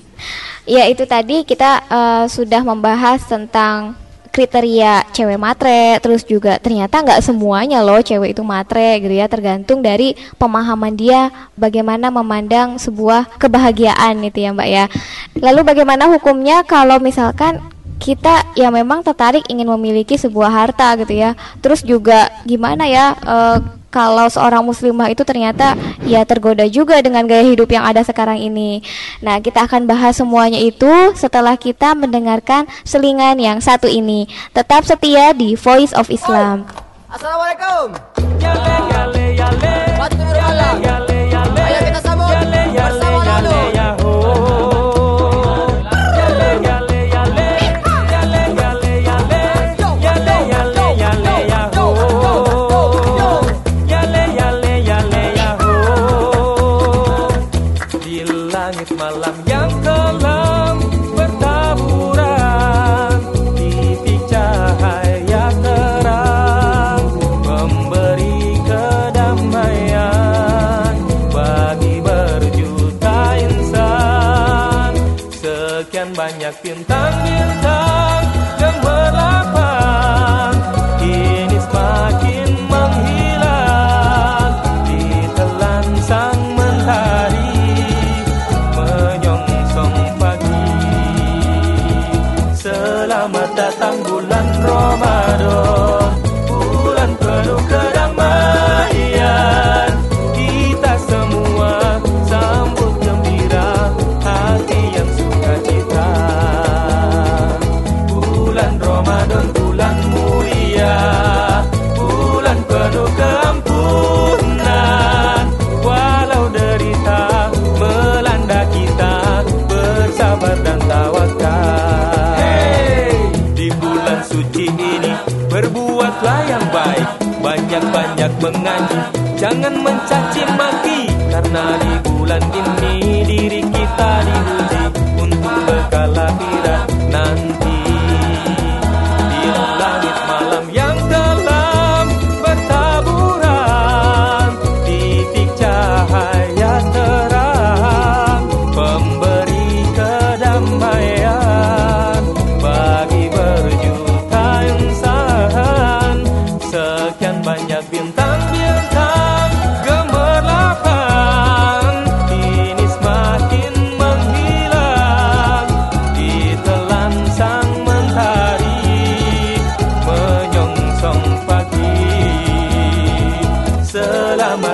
Ya 0.66 0.86
itu 0.90 1.06
tadi 1.06 1.42
kita 1.46 1.86
eh, 1.86 2.24
sudah 2.26 2.62
membahas 2.66 3.22
tentang 3.26 4.01
kriteria 4.32 5.12
cewek 5.12 5.36
matre, 5.36 6.00
terus 6.00 6.24
juga 6.24 6.56
ternyata 6.56 7.04
nggak 7.04 7.20
semuanya 7.20 7.84
loh 7.84 8.00
cewek 8.00 8.32
itu 8.32 8.40
matre 8.40 8.98
gitu 9.04 9.12
ya, 9.12 9.28
tergantung 9.28 9.84
dari 9.84 10.16
pemahaman 10.40 10.96
dia 10.96 11.28
bagaimana 11.52 12.08
memandang 12.08 12.80
sebuah 12.80 13.36
kebahagiaan 13.36 14.24
itu 14.24 14.40
ya 14.40 14.50
Mbak 14.56 14.68
ya. 14.72 14.84
Lalu 15.36 15.60
bagaimana 15.68 16.08
hukumnya 16.08 16.64
kalau 16.64 16.96
misalkan 16.96 17.60
kita 18.00 18.42
ya 18.58 18.72
memang 18.72 19.04
tertarik 19.06 19.46
ingin 19.46 19.68
memiliki 19.78 20.18
sebuah 20.18 20.50
harta 20.50 20.96
gitu 20.98 21.12
ya, 21.12 21.36
terus 21.60 21.84
juga 21.84 22.32
gimana 22.48 22.88
ya 22.88 23.14
eh, 23.14 23.81
kalau 23.92 24.24
seorang 24.32 24.64
muslimah 24.64 25.12
itu 25.12 25.20
ternyata 25.28 25.76
ya 26.08 26.24
tergoda 26.24 26.64
juga 26.64 26.96
dengan 27.04 27.28
gaya 27.28 27.44
hidup 27.44 27.68
yang 27.68 27.84
ada 27.84 28.00
sekarang 28.00 28.40
ini. 28.40 28.80
Nah, 29.20 29.36
kita 29.44 29.68
akan 29.68 29.84
bahas 29.84 30.16
semuanya 30.16 30.56
itu 30.56 30.88
setelah 31.12 31.60
kita 31.60 31.92
mendengarkan 31.92 32.64
selingan 32.88 33.36
yang 33.36 33.60
satu 33.60 33.86
ini. 33.86 34.24
Tetap 34.56 34.88
setia 34.88 35.36
di 35.36 35.52
Voice 35.52 35.92
of 35.92 36.08
Islam. 36.08 36.64
Assalamualaikum. 37.12 37.92
Batu 40.00 40.16
Nurul 40.16 40.60
Ayo 41.62 41.78
kita 41.84 42.00
sambut 42.00 42.32
bersama 42.32 43.21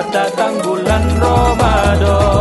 datang 0.07 0.55
bulan 0.63 1.03
Ramadan 1.19 2.38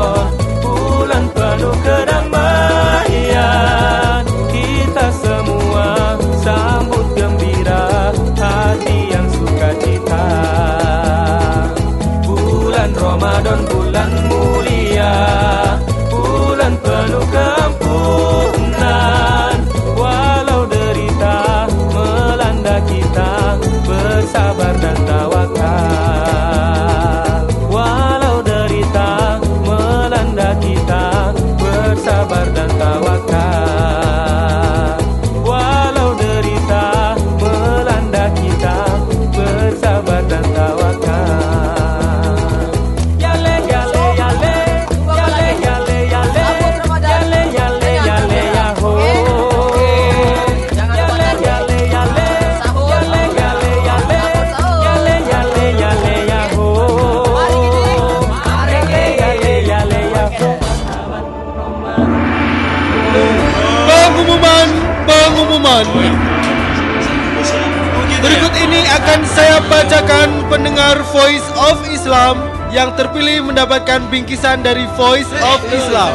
akan 69.09 69.25
saya 69.33 69.57
bacakan 69.73 70.29
pendengar 70.53 71.01
Voice 71.17 71.49
of 71.57 71.81
Islam 71.89 72.45
yang 72.69 72.93
terpilih 72.93 73.41
mendapatkan 73.41 74.05
bingkisan 74.13 74.61
dari 74.61 74.85
Voice 75.01 75.33
of 75.49 75.65
Islam. 75.73 76.13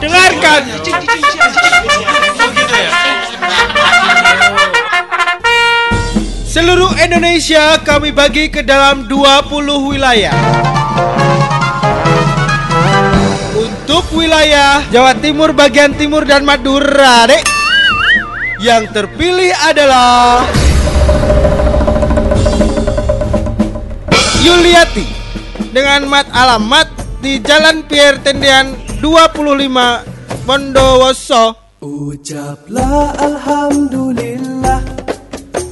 Dengarkan. 0.00 0.64
Seluruh 6.48 6.96
Indonesia 6.96 7.76
kami 7.84 8.16
bagi 8.16 8.48
ke 8.48 8.64
dalam 8.64 9.04
20 9.04 9.92
wilayah. 9.92 10.32
Untuk 13.52 14.08
wilayah 14.16 14.80
Jawa 14.88 15.12
Timur 15.20 15.52
bagian 15.52 15.92
timur 15.92 16.24
dan 16.24 16.48
Madura, 16.48 17.28
Dek. 17.28 17.44
Yang 18.64 18.96
terpilih 18.96 19.52
adalah 19.68 20.40
Yuliati 24.42 25.06
dengan 25.74 26.06
mat 26.06 26.26
alamat 26.30 26.88
di 27.18 27.42
Jalan 27.42 27.82
Pierre 27.90 28.22
Tendian 28.22 28.78
25 29.02 30.46
Bondowoso. 30.46 31.66
Ucaplah 31.82 33.12
Alhamdulillah 33.20 34.80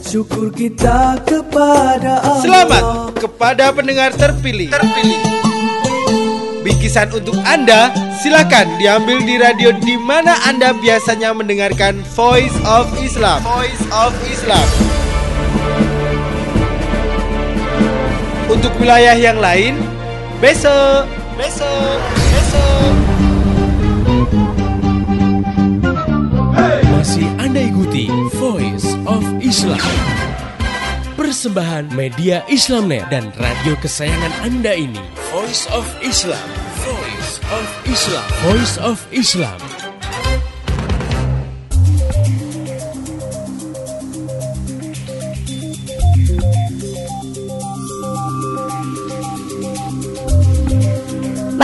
Syukur 0.05 0.53
kita 0.53 1.19
kepada 1.27 2.23
Allah 2.23 2.45
Selamat 2.45 2.83
kepada 3.19 3.65
pendengar 3.75 4.13
terpilih. 4.15 4.71
Terpilih. 4.71 5.19
Bingkisan 6.63 7.11
untuk 7.11 7.35
Anda 7.43 7.91
silakan 8.23 8.79
diambil 8.79 9.21
di 9.25 9.35
radio 9.41 9.75
di 9.75 9.97
mana 9.99 10.39
Anda 10.47 10.71
biasanya 10.77 11.35
mendengarkan 11.35 12.05
Voice 12.15 12.55
of 12.69 12.87
Islam. 13.01 13.43
Voice 13.43 13.85
of 13.91 14.13
Islam. 14.29 15.04
Untuk 18.45 18.77
wilayah 18.77 19.17
yang 19.17 19.41
lain, 19.41 19.81
besok, 20.39 21.09
besok, 21.41 21.99
besok. 22.33 22.95
Masih 26.93 27.29
Anda 27.41 27.61
ikuti 27.65 28.09
Voice 28.37 28.89
of 29.09 29.25
Islam. 29.41 29.81
Persembahan 31.17 31.89
media 31.97 32.45
Islamnet 32.53 33.09
dan 33.09 33.33
radio 33.41 33.77
kesayangan 33.81 34.33
Anda 34.45 34.77
ini. 34.77 35.01
Voice 35.33 35.65
of 35.73 35.89
Islam. 36.05 36.49
Voice 36.85 37.41
of 37.49 37.67
Islam. 37.89 38.29
Voice 38.45 38.77
of 38.77 38.99
Islam. 39.09 39.74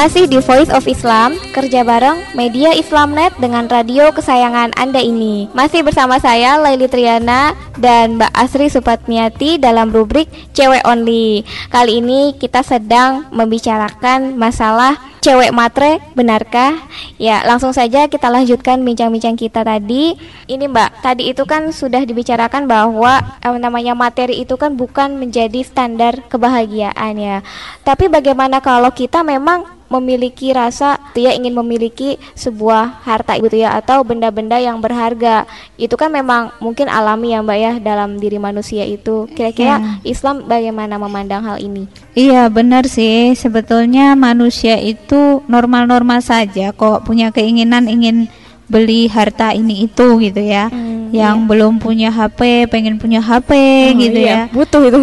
Masih 0.00 0.24
di 0.24 0.40
Voice 0.40 0.72
of 0.72 0.88
Islam, 0.88 1.36
kerja 1.52 1.84
bareng 1.84 2.32
media 2.32 2.72
Islamnet 2.72 3.36
dengan 3.36 3.68
radio 3.68 4.08
kesayangan 4.08 4.72
Anda 4.80 4.96
ini. 4.96 5.52
Masih 5.52 5.84
bersama 5.84 6.16
saya 6.16 6.56
Laili 6.56 6.88
Triana 6.88 7.52
dan 7.76 8.16
Mbak 8.16 8.32
Asri 8.32 8.72
Supatmiati 8.72 9.60
dalam 9.60 9.92
rubrik 9.92 10.24
Cewek 10.56 10.88
Only. 10.88 11.44
Kali 11.68 12.00
ini 12.00 12.32
kita 12.32 12.64
sedang 12.64 13.28
membicarakan 13.28 14.40
masalah 14.40 14.96
cewek 15.20 15.52
matre, 15.52 16.00
benarkah? 16.16 16.80
Ya, 17.20 17.44
langsung 17.44 17.76
saja 17.76 18.08
kita 18.08 18.32
lanjutkan 18.32 18.80
bincang-bincang 18.80 19.36
kita 19.36 19.62
tadi. 19.62 20.16
Ini 20.48 20.64
Mbak, 20.66 21.04
tadi 21.04 21.30
itu 21.30 21.44
kan 21.44 21.70
sudah 21.70 22.02
dibicarakan 22.02 22.64
bahwa 22.64 23.20
eh, 23.44 23.58
namanya 23.60 23.92
materi 23.92 24.40
itu 24.40 24.56
kan 24.56 24.74
bukan 24.74 25.20
menjadi 25.20 25.60
standar 25.62 26.24
kebahagiaan 26.26 27.14
ya. 27.20 27.44
Tapi 27.84 28.08
bagaimana 28.08 28.58
kalau 28.64 28.90
kita 28.90 29.20
memang 29.20 29.80
memiliki 29.90 30.54
rasa 30.54 31.02
dia 31.12 31.34
ingin 31.34 31.50
memiliki 31.50 32.14
sebuah 32.38 33.02
harta 33.02 33.34
gitu 33.42 33.58
ya 33.58 33.74
atau 33.74 34.06
benda-benda 34.06 34.54
yang 34.62 34.78
berharga 34.78 35.50
itu 35.74 35.98
kan 35.98 36.14
memang 36.14 36.54
mungkin 36.62 36.86
alami 36.86 37.34
ya 37.34 37.42
mbak 37.42 37.58
ya 37.58 37.72
dalam 37.82 38.22
diri 38.22 38.38
manusia 38.38 38.86
itu 38.86 39.26
kira-kira 39.34 39.98
Islam 40.06 40.46
bagaimana 40.46 40.94
memandang 40.94 41.42
hal 41.42 41.58
ini 41.58 41.90
Iya 42.14 42.46
benar 42.46 42.86
sih 42.86 43.34
sebetulnya 43.34 44.14
manusia 44.14 44.78
itu 44.78 45.09
normal-normal 45.46 46.20
saja. 46.20 46.70
Kok 46.70 47.02
punya 47.04 47.30
keinginan 47.30 47.86
ingin 47.86 48.28
beli 48.70 49.10
harta 49.10 49.50
ini 49.50 49.90
itu 49.90 50.06
gitu 50.22 50.38
ya. 50.38 50.70
Hmm, 50.70 51.10
yang 51.10 51.50
belum 51.50 51.82
punya 51.82 52.06
HP 52.14 52.70
pengen 52.70 53.02
punya 53.02 53.18
HP 53.18 53.50
Oh, 53.50 53.98
gitu 53.98 54.18
iya, 54.22 54.46
ya. 54.46 54.54
butuh 54.54 54.82
itu. 54.86 54.98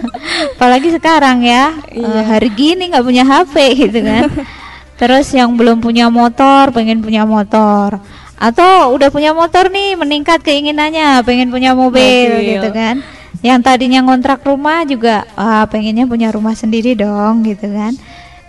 Apalagi 0.58 0.90
sekarang 0.90 1.46
ya. 1.46 1.70
Iya. 1.90 2.02
eh, 2.02 2.24
hari 2.26 2.50
gini 2.50 2.90
nggak 2.90 3.06
punya 3.06 3.22
HP 3.22 3.54
gitu 3.78 3.98
kan. 4.02 4.26
Terus 5.00 5.28
yang 5.30 5.54
belum 5.54 5.78
punya 5.78 6.10
motor 6.10 6.72
pengen 6.72 6.98
punya 7.04 7.22
motor. 7.22 8.00
Atau 8.36 8.92
udah 8.96 9.08
punya 9.08 9.32
motor 9.32 9.70
nih 9.70 9.96
meningkat 9.96 10.42
keinginannya 10.44 11.24
pengen 11.24 11.48
punya 11.48 11.72
mobil, 11.72 12.36
Mobil. 12.36 12.58
gitu 12.58 12.68
kan. 12.74 13.00
Yang 13.44 13.60
tadinya 13.62 14.00
ngontrak 14.02 14.42
rumah 14.42 14.82
juga 14.82 15.22
ah 15.38 15.62
pengennya 15.70 16.08
punya 16.08 16.32
rumah 16.34 16.56
sendiri 16.56 16.96
dong 16.96 17.44
gitu 17.46 17.68
kan 17.70 17.94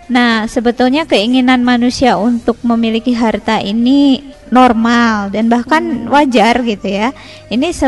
nah 0.08 0.48
sebetulnya 0.48 1.04
keinginan 1.04 1.60
manusia 1.60 2.16
untuk 2.16 2.56
memiliki 2.64 3.12
harta 3.12 3.60
ini 3.60 4.32
normal 4.48 5.28
dan 5.28 5.52
bahkan 5.52 6.08
wajar 6.08 6.64
gitu 6.64 6.88
ya 6.88 7.12
ini 7.52 7.70
se 7.76 7.86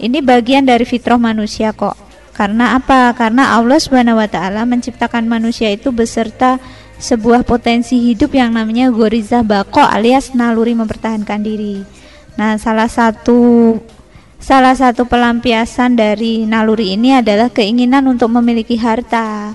ini 0.00 0.24
bagian 0.24 0.64
dari 0.64 0.88
fitrah 0.88 1.20
manusia 1.20 1.70
kok 1.76 2.04
karena 2.34 2.74
apa? 2.74 3.14
Karena 3.14 3.54
Allah 3.54 3.78
Subhanahu 3.78 4.18
wa 4.18 4.26
taala 4.26 4.66
menciptakan 4.66 5.30
manusia 5.30 5.70
itu 5.70 5.94
beserta 5.94 6.58
sebuah 6.98 7.46
potensi 7.46 8.02
hidup 8.10 8.34
yang 8.34 8.58
namanya 8.58 8.90
gorizah 8.90 9.46
bako 9.46 9.78
alias 9.78 10.34
naluri 10.34 10.74
mempertahankan 10.74 11.40
diri. 11.46 11.86
Nah, 12.34 12.58
salah 12.58 12.90
satu 12.90 13.78
salah 14.42 14.74
satu 14.74 15.06
pelampiasan 15.06 15.94
dari 15.94 16.42
naluri 16.42 16.98
ini 16.98 17.14
adalah 17.14 17.54
keinginan 17.54 18.02
untuk 18.10 18.34
memiliki 18.34 18.74
harta. 18.82 19.54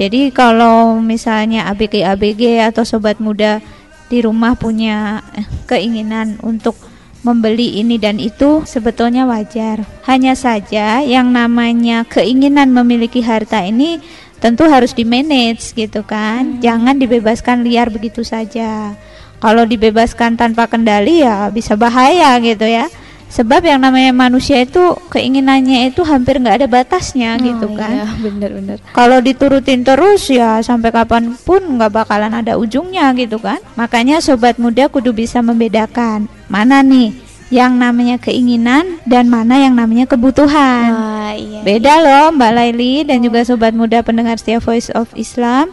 Jadi 0.00 0.32
kalau 0.32 0.96
misalnya 0.96 1.68
ABG-ABG 1.68 2.72
atau 2.72 2.88
sobat 2.88 3.20
muda 3.20 3.60
di 4.08 4.24
rumah 4.24 4.56
punya 4.56 5.20
eh, 5.36 5.44
keinginan 5.68 6.40
untuk 6.40 6.72
membeli 7.20 7.76
ini 7.84 8.00
dan 8.00 8.16
itu 8.16 8.64
sebetulnya 8.64 9.28
wajar. 9.28 9.84
Hanya 10.08 10.32
saja 10.32 11.04
yang 11.04 11.28
namanya 11.36 12.08
keinginan 12.08 12.72
memiliki 12.72 13.20
harta 13.20 13.60
ini 13.60 14.00
tentu 14.40 14.64
harus 14.64 14.96
di-manage 14.96 15.76
gitu 15.76 16.00
kan. 16.00 16.64
Jangan 16.64 16.96
dibebaskan 16.96 17.60
liar 17.60 17.92
begitu 17.92 18.24
saja. 18.24 18.96
Kalau 19.40 19.68
dibebaskan 19.68 20.40
tanpa 20.40 20.64
kendali 20.64 21.20
ya 21.20 21.52
bisa 21.52 21.76
bahaya 21.76 22.40
gitu 22.40 22.64
ya. 22.64 22.88
Sebab 23.30 23.62
yang 23.62 23.78
namanya 23.78 24.10
manusia 24.10 24.58
itu 24.66 24.98
keinginannya 25.06 25.94
itu 25.94 26.02
hampir 26.02 26.42
nggak 26.42 26.60
ada 26.60 26.68
batasnya 26.68 27.38
gitu 27.38 27.70
kan. 27.78 28.02
iya, 28.02 28.10
bener-bener 28.18 28.82
Kalau 28.90 29.22
diturutin 29.22 29.86
terus 29.86 30.26
ya 30.26 30.58
sampai 30.66 30.90
kapan 30.90 31.38
pun 31.38 31.62
nggak 31.78 31.94
bakalan 31.94 32.34
ada 32.34 32.58
ujungnya 32.58 33.14
gitu 33.14 33.38
kan. 33.38 33.62
Makanya 33.78 34.18
sobat 34.18 34.58
muda 34.58 34.90
kudu 34.90 35.14
bisa 35.14 35.38
membedakan 35.46 36.26
mana 36.50 36.82
nih 36.82 37.14
yang 37.54 37.78
namanya 37.78 38.18
keinginan 38.18 38.98
dan 39.06 39.30
mana 39.30 39.62
yang 39.62 39.78
namanya 39.78 40.10
kebutuhan. 40.10 40.90
Wah, 40.90 41.34
iya, 41.34 41.62
Beda 41.62 42.02
loh 42.02 42.34
Mbak 42.34 42.52
Laili 42.54 43.06
dan 43.06 43.22
juga 43.22 43.46
sobat 43.46 43.74
muda 43.74 44.02
pendengar 44.02 44.38
setia 44.38 44.58
Voice 44.58 44.90
of 44.90 45.10
Islam. 45.14 45.70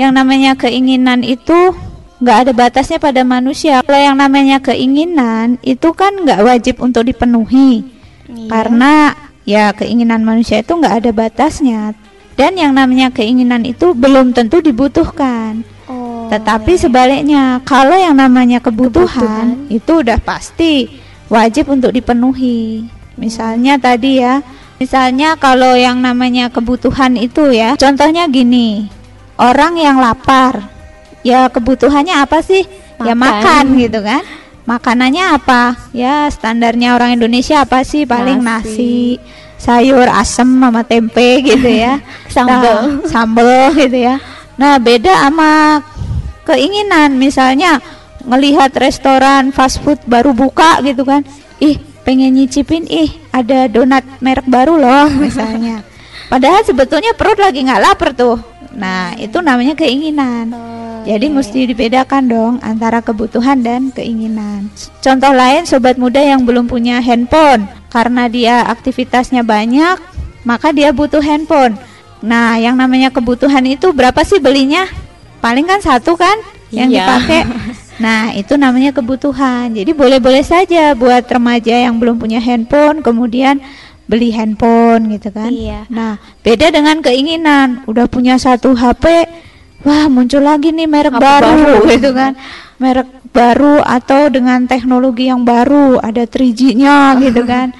Yang 0.00 0.12
namanya 0.16 0.52
keinginan 0.56 1.20
itu 1.20 1.76
nggak 2.22 2.36
ada 2.46 2.52
batasnya 2.54 2.98
pada 3.02 3.22
manusia. 3.26 3.82
Kalau 3.82 4.00
yang 4.00 4.16
namanya 4.18 4.62
keinginan 4.62 5.58
itu 5.64 5.90
kan 5.94 6.14
nggak 6.22 6.40
wajib 6.42 6.78
untuk 6.82 7.06
dipenuhi 7.06 7.94
Iya. 8.24 8.48
karena 8.48 8.92
ya 9.44 9.64
keinginan 9.76 10.24
manusia 10.24 10.64
itu 10.64 10.72
nggak 10.72 11.04
ada 11.04 11.10
batasnya. 11.12 11.92
Dan 12.34 12.58
yang 12.58 12.74
namanya 12.74 13.14
keinginan 13.14 13.62
itu 13.62 13.94
belum 13.94 14.34
tentu 14.34 14.58
dibutuhkan. 14.58 15.62
Oh, 15.86 16.26
Tetapi 16.26 16.74
iya. 16.74 16.82
sebaliknya, 16.82 17.44
kalau 17.62 17.94
yang 17.94 18.18
namanya 18.18 18.58
kebutuhan, 18.58 19.70
itu 19.70 20.02
udah 20.02 20.18
pasti 20.18 20.90
wajib 21.30 21.70
untuk 21.70 21.94
dipenuhi. 21.94 22.90
Misalnya 23.14 23.78
tadi 23.78 24.18
ya, 24.18 24.42
misalnya 24.82 25.38
kalau 25.38 25.78
yang 25.78 26.02
namanya 26.02 26.50
kebutuhan 26.50 27.14
itu 27.14 27.54
ya, 27.54 27.78
contohnya 27.78 28.26
gini, 28.26 28.90
orang 29.38 29.78
yang 29.78 30.02
lapar, 30.02 30.73
ya 31.26 31.48
kebutuhannya 31.48 32.20
apa 32.20 32.44
sih? 32.44 32.62
Ya 33.02 33.16
Makan. 33.16 33.18
makan 33.18 33.64
gitu 33.80 33.98
kan. 34.04 34.22
Makanannya 34.64 35.24
apa? 35.34 35.76
Ya 35.92 36.28
standarnya 36.30 36.94
orang 36.96 37.18
Indonesia 37.18 37.64
apa 37.64 37.84
sih? 37.84 38.06
Paling 38.06 38.40
nasi, 38.40 39.18
Nasi. 39.18 39.20
sayur 39.60 40.08
asem 40.08 40.46
sama 40.46 40.84
tempe 40.84 41.42
gitu 41.42 41.68
ya. 41.68 41.98
Sambel. 42.34 42.62
Nah, 42.62 43.08
sambel 43.08 43.72
gitu 43.76 43.98
ya. 43.98 44.16
Nah, 44.54 44.78
beda 44.78 45.10
sama 45.10 45.82
keinginan 46.44 47.16
misalnya 47.16 47.80
ngelihat 48.24 48.72
restoran 48.76 49.52
fast 49.52 49.84
food 49.84 50.00
baru 50.08 50.32
buka 50.32 50.80
gitu 50.80 51.04
kan. 51.04 51.24
Ih, 51.60 51.76
pengen 52.04 52.32
nyicipin 52.36 52.88
ih 52.88 53.12
ada 53.32 53.68
donat 53.68 54.04
merek 54.24 54.48
baru 54.48 54.80
loh 54.80 55.08
misalnya. 55.24 55.84
Padahal 56.32 56.64
sebetulnya 56.64 57.12
perut 57.12 57.36
lagi 57.36 57.60
nggak 57.68 57.82
lapar 57.84 58.16
tuh. 58.16 58.40
Nah, 58.74 59.12
itu 59.20 59.38
namanya 59.44 59.76
keinginan. 59.76 60.50
Jadi 61.04 61.28
mesti 61.28 61.68
dibedakan 61.68 62.24
dong 62.24 62.54
antara 62.64 63.04
kebutuhan 63.04 63.60
dan 63.60 63.92
keinginan. 63.92 64.72
Contoh 65.04 65.36
lain 65.36 65.68
sobat 65.68 66.00
muda 66.00 66.18
yang 66.18 66.48
belum 66.48 66.64
punya 66.64 67.04
handphone 67.04 67.68
karena 67.92 68.24
dia 68.26 68.64
aktivitasnya 68.66 69.44
banyak, 69.44 70.00
maka 70.48 70.72
dia 70.72 70.96
butuh 70.96 71.20
handphone. 71.20 71.76
Nah, 72.24 72.56
yang 72.56 72.80
namanya 72.80 73.12
kebutuhan 73.12 73.60
itu 73.68 73.92
berapa 73.92 74.24
sih 74.24 74.40
belinya? 74.40 74.88
Paling 75.44 75.68
kan 75.68 75.84
satu 75.84 76.16
kan? 76.16 76.40
yang 76.74 76.90
Iya. 76.90 77.06
dipakai 77.06 77.40
nah 78.04 78.34
itu 78.34 78.58
namanya 78.58 78.90
kebutuhan 78.90 79.70
jadi 79.70 79.94
boleh-boleh 79.94 80.42
saja 80.42 80.92
buat 80.98 81.22
remaja 81.30 81.86
yang 81.86 82.02
belum 82.02 82.18
punya 82.18 82.42
handphone 82.42 83.00
kemudian 83.00 83.62
beli 84.10 84.34
handphone 84.34 85.14
gitu 85.14 85.30
kan 85.30 85.48
Iya. 85.48 85.86
nah 85.86 86.18
beda 86.42 86.74
dengan 86.74 86.98
keinginan 86.98 87.86
udah 87.86 88.10
punya 88.10 88.34
satu 88.36 88.74
HP 88.74 89.30
wah 89.84 90.08
muncul 90.08 90.42
lagi 90.42 90.72
nih 90.72 90.88
merek 90.88 91.14
baru, 91.14 91.54
baru. 91.54 91.76
gitu 91.94 92.10
kan 92.16 92.32
merek 92.80 93.08
baru 93.30 93.84
atau 93.84 94.32
dengan 94.32 94.66
teknologi 94.66 95.30
yang 95.30 95.46
baru 95.46 96.00
ada 96.02 96.26
3G-nya 96.26 97.14
gitu 97.24 97.42
kan 97.46 97.70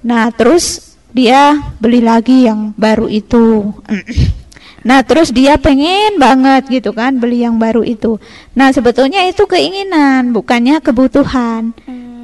nah 0.00 0.30
terus 0.30 0.94
dia 1.10 1.58
beli 1.82 2.00
lagi 2.04 2.46
yang 2.46 2.76
baru 2.78 3.10
itu 3.10 3.74
Nah, 4.80 5.04
terus 5.04 5.28
dia 5.28 5.60
pengen 5.60 6.16
banget 6.16 6.72
gitu 6.72 6.96
kan 6.96 7.20
beli 7.20 7.44
yang 7.44 7.60
baru 7.60 7.84
itu. 7.84 8.16
Nah, 8.56 8.72
sebetulnya 8.72 9.28
itu 9.28 9.44
keinginan, 9.44 10.32
bukannya 10.32 10.80
kebutuhan. 10.80 11.76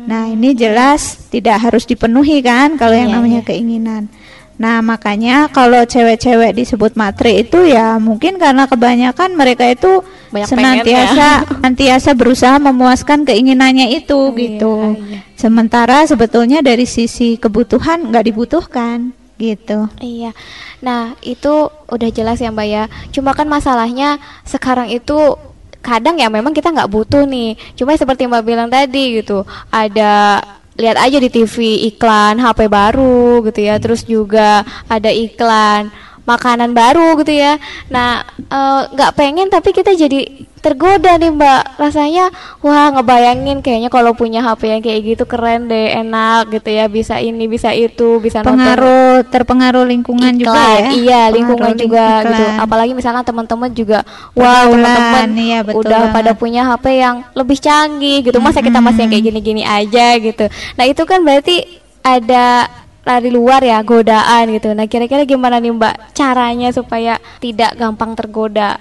Nah, 0.08 0.32
ini 0.32 0.56
jelas 0.56 1.28
tidak 1.28 1.60
harus 1.60 1.84
dipenuhi 1.84 2.40
kan 2.40 2.80
kalau 2.80 2.96
yang 2.96 3.12
Iya, 3.12 3.16
namanya 3.20 3.40
iya. 3.44 3.48
keinginan. 3.52 4.02
Nah, 4.56 4.80
makanya 4.80 5.52
kalau 5.52 5.84
cewek-cewek 5.84 6.56
disebut 6.56 6.96
matre 6.96 7.44
itu 7.44 7.68
ya 7.68 8.00
mungkin 8.00 8.40
karena 8.40 8.64
kebanyakan 8.64 9.36
mereka 9.36 9.68
itu 9.68 10.00
Banyak 10.32 10.48
senantiasa 10.48 11.28
senantiasa 11.60 12.10
berusaha 12.16 12.56
memuaskan 12.56 13.28
keinginannya 13.28 13.92
itu 13.92 14.32
gitu. 14.32 14.96
iya. 14.96 15.20
Sementara 15.36 16.08
sebetulnya 16.08 16.64
dari 16.64 16.88
sisi 16.88 17.36
kebutuhan 17.36 18.08
nggak 18.08 18.24
dibutuhkan 18.32 19.12
gitu. 19.36 19.92
Iya. 20.00 20.32
Nah, 20.80 21.12
itu 21.20 21.68
udah 21.92 22.08
jelas 22.08 22.40
ya, 22.40 22.48
Mbak 22.48 22.68
ya. 22.68 22.84
Cuma 23.12 23.36
kan 23.36 23.44
masalahnya 23.44 24.16
sekarang 24.48 24.88
itu 24.88 25.36
kadang 25.84 26.18
ya 26.18 26.26
memang 26.32 26.56
kita 26.56 26.72
nggak 26.72 26.90
butuh 26.90 27.28
nih. 27.28 27.60
Cuma 27.76 27.92
seperti 27.94 28.24
Mbak 28.24 28.44
bilang 28.44 28.68
tadi 28.72 29.20
gitu, 29.20 29.44
ada 29.68 30.40
lihat 30.76 30.96
aja 31.00 31.16
di 31.16 31.28
TV 31.32 31.88
iklan 31.88 32.40
HP 32.40 32.68
baru 32.68 33.42
gitu 33.48 33.60
ya. 33.64 33.80
Terus 33.80 34.04
juga 34.04 34.62
ada 34.86 35.08
iklan 35.08 35.90
makanan 36.26 36.74
baru 36.74 37.14
gitu 37.22 37.32
ya. 37.32 37.56
Nah, 37.88 38.20
eh, 38.36 38.82
nggak 38.92 39.14
pengen 39.14 39.46
tapi 39.46 39.70
kita 39.70 39.94
jadi 39.94 40.26
tergoda 40.58 41.14
nih 41.14 41.30
Mbak. 41.30 41.78
Rasanya 41.78 42.34
wah 42.58 42.90
ngebayangin 42.90 43.62
kayaknya 43.62 43.86
kalau 43.86 44.10
punya 44.12 44.42
HP 44.42 44.66
yang 44.66 44.82
kayak 44.82 45.00
gitu 45.06 45.22
keren 45.22 45.70
deh, 45.70 45.94
enak 45.94 46.50
gitu 46.50 46.68
ya. 46.68 46.90
Bisa 46.90 47.22
ini, 47.22 47.46
bisa 47.46 47.70
itu, 47.70 48.18
bisa 48.18 48.42
nonton 48.42 48.58
Pengaruh 48.58 49.22
terpengaruh 49.30 49.86
lingkungan 49.86 50.34
juga 50.34 50.58
iklan. 50.58 50.74
ya. 50.74 50.88
Iya, 50.90 51.22
lingkungan 51.30 51.72
juga 51.78 52.02
ling- 52.02 52.26
gitu. 52.26 52.42
iklan. 52.42 52.58
Apalagi 52.58 52.92
misalnya 52.92 53.22
teman-teman 53.22 53.70
juga 53.70 54.02
wow, 54.34 54.66
Pergaulan, 54.66 54.82
teman-teman 54.82 55.28
iya, 55.38 55.58
udah 55.62 56.00
banget. 56.10 56.14
pada 56.18 56.32
punya 56.34 56.62
HP 56.66 56.84
yang 56.98 57.16
lebih 57.32 57.58
canggih 57.62 58.18
gitu. 58.26 58.38
Masa 58.42 58.58
kita 58.58 58.82
masih 58.82 59.06
yang 59.06 59.10
kayak 59.14 59.24
gini-gini 59.24 59.62
aja 59.62 60.18
gitu. 60.18 60.50
Nah, 60.74 60.84
itu 60.84 61.02
kan 61.06 61.22
berarti 61.22 61.62
ada 62.02 62.66
lari 63.06 63.30
luar 63.30 63.62
ya 63.62 63.78
godaan 63.86 64.50
gitu. 64.50 64.74
Nah, 64.74 64.90
kira-kira 64.90 65.22
gimana 65.22 65.62
nih 65.62 65.70
Mbak 65.70 65.94
caranya 66.10 66.74
supaya 66.74 67.22
tidak 67.38 67.78
gampang 67.78 68.18
tergoda? 68.18 68.74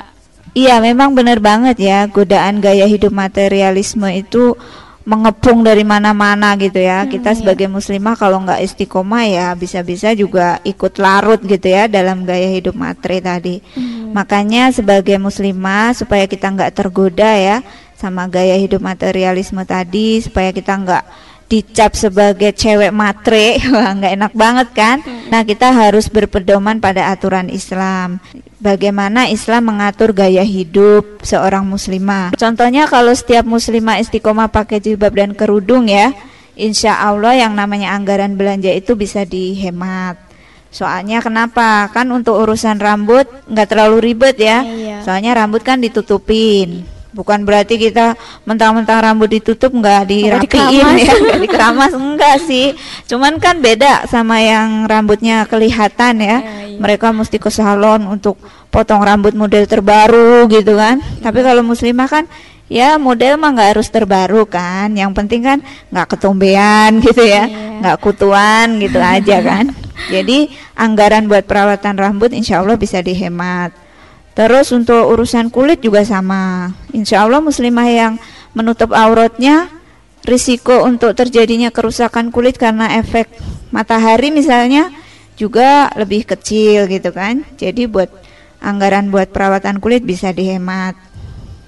Iya, 0.57 0.81
memang 0.81 1.13
benar 1.13 1.38
banget 1.38 1.77
ya. 1.77 2.09
Godaan 2.09 2.57
gaya 2.57 2.89
hidup 2.89 3.13
materialisme 3.13 4.09
itu 4.09 4.57
mengepung 5.05 5.61
dari 5.61 5.85
mana-mana 5.85 6.57
gitu 6.57 6.81
ya. 6.81 7.05
Kita 7.05 7.38
sebagai 7.38 7.69
muslimah 7.69 8.17
kalau 8.17 8.41
nggak 8.41 8.65
istiqomah 8.65 9.29
ya 9.29 9.47
bisa-bisa 9.53 10.17
juga 10.17 10.57
ikut 10.65 10.97
larut 10.97 11.38
gitu 11.45 11.69
ya 11.69 11.85
dalam 11.85 12.25
gaya 12.25 12.49
hidup 12.49 12.73
matre 12.73 13.21
tadi. 13.21 13.61
Makanya 14.15 14.73
sebagai 14.73 15.21
muslimah 15.21 15.93
supaya 15.93 16.25
kita 16.25 16.49
nggak 16.49 16.73
tergoda 16.73 17.38
ya 17.38 17.61
sama 17.93 18.25
gaya 18.25 18.57
hidup 18.57 18.81
materialisme 18.81 19.61
tadi, 19.67 20.23
supaya 20.23 20.49
kita 20.49 20.73
nggak 20.73 21.03
dicap 21.45 21.93
sebagai 21.93 22.51
cewek 22.53 22.89
matre, 22.89 23.62
wah 23.73 23.93
nggak 23.93 24.13
enak 24.17 24.34
banget 24.34 24.67
kan? 24.73 24.97
Nah 25.29 25.45
kita 25.45 25.69
harus 25.71 26.10
berpedoman 26.10 26.81
pada 26.81 27.13
aturan 27.13 27.49
Islam. 27.53 28.17
Bagaimana 28.58 29.29
Islam 29.29 29.69
mengatur 29.69 30.10
gaya 30.10 30.41
hidup 30.41 31.21
seorang 31.21 31.69
muslimah? 31.69 32.34
Contohnya 32.34 32.89
kalau 32.89 33.13
setiap 33.13 33.45
muslimah 33.45 34.01
istiqomah 34.01 34.49
pakai 34.49 34.81
jilbab 34.81 35.13
dan 35.13 35.38
kerudung 35.38 35.86
ya, 35.86 36.15
insya 36.58 36.97
Allah 36.97 37.38
yang 37.38 37.53
namanya 37.53 37.93
anggaran 37.93 38.34
belanja 38.34 38.73
itu 38.73 38.97
bisa 38.97 39.21
dihemat. 39.21 40.17
Soalnya 40.73 41.23
kenapa? 41.23 41.88
Kan 41.93 42.12
untuk 42.12 42.36
urusan 42.41 42.81
rambut 42.81 43.29
nggak 43.47 43.67
terlalu 43.69 44.12
ribet 44.12 44.36
ya. 44.41 44.65
Iya. 44.65 44.97
Soalnya 45.05 45.38
rambut 45.38 45.62
kan 45.62 45.79
ditutupin. 45.79 46.94
Bukan 47.15 47.47
berarti 47.47 47.80
kita 47.80 48.19
mentang-mentang 48.43 48.99
rambut 48.99 49.32
ditutup 49.32 49.71
nggak 49.71 50.04
dirapiin 50.12 50.99
ya, 50.99 51.15
nggak 51.15 51.39
dikeramas 51.47 51.95
enggak 51.95 52.43
sih. 52.43 52.75
Cuman 53.08 53.39
kan 53.39 53.63
beda 53.63 54.04
sama 54.12 54.43
yang 54.43 54.84
rambutnya 54.84 55.47
kelihatan 55.47 56.19
ya. 56.19 56.43
Mereka 56.75 57.15
mesti 57.15 57.39
ke 57.39 57.47
salon 57.47 58.04
untuk 58.12 58.36
potong 58.67 58.99
rambut 58.99 59.32
model 59.32 59.63
terbaru 59.63 60.51
gitu 60.51 60.75
kan. 60.75 60.99
Tapi 61.23 61.39
kalau 61.39 61.63
muslimah 61.63 62.12
kan 62.12 62.28
ya 62.67 62.99
model 62.99 63.39
mah 63.39 63.56
nggak 63.56 63.80
harus 63.80 63.88
terbaru 63.88 64.43
kan. 64.43 64.91
Yang 64.91 65.15
penting 65.15 65.39
kan 65.39 65.63
nggak 65.95 66.19
ketombean 66.19 66.99
gitu 66.99 67.23
ya, 67.23 67.47
nggak 67.80 67.95
kutuan 68.04 68.75
gitu 68.84 68.99
aja 68.99 69.39
kan. 69.39 69.71
Jadi 70.13 70.51
anggaran 70.75 71.32
buat 71.32 71.47
perawatan 71.47 71.95
rambut 71.95 72.36
insya 72.36 72.60
Allah 72.60 72.75
bisa 72.75 72.99
dihemat. 72.99 73.85
Terus 74.36 74.67
untuk 74.76 75.00
urusan 75.15 75.48
kulit 75.48 75.80
juga 75.80 76.04
sama. 76.04 76.76
Insya 76.91 77.24
Allah 77.24 77.39
muslimah 77.39 77.88
yang 77.88 78.13
menutup 78.52 78.91
auratnya 78.91 79.71
risiko 80.28 80.84
untuk 80.84 81.15
terjadinya 81.15 81.71
kerusakan 81.71 82.36
kulit 82.36 82.60
karena 82.60 83.00
efek 83.00 83.32
matahari 83.71 84.36
misalnya 84.36 84.91
juga 85.39 85.88
lebih 85.95 86.28
kecil 86.28 86.91
gitu 86.91 87.15
kan. 87.15 87.48
Jadi 87.56 87.88
buat 87.88 88.12
anggaran 88.60 89.08
buat 89.08 89.32
perawatan 89.32 89.80
kulit 89.80 90.04
bisa 90.04 90.36
dihemat. 90.36 91.00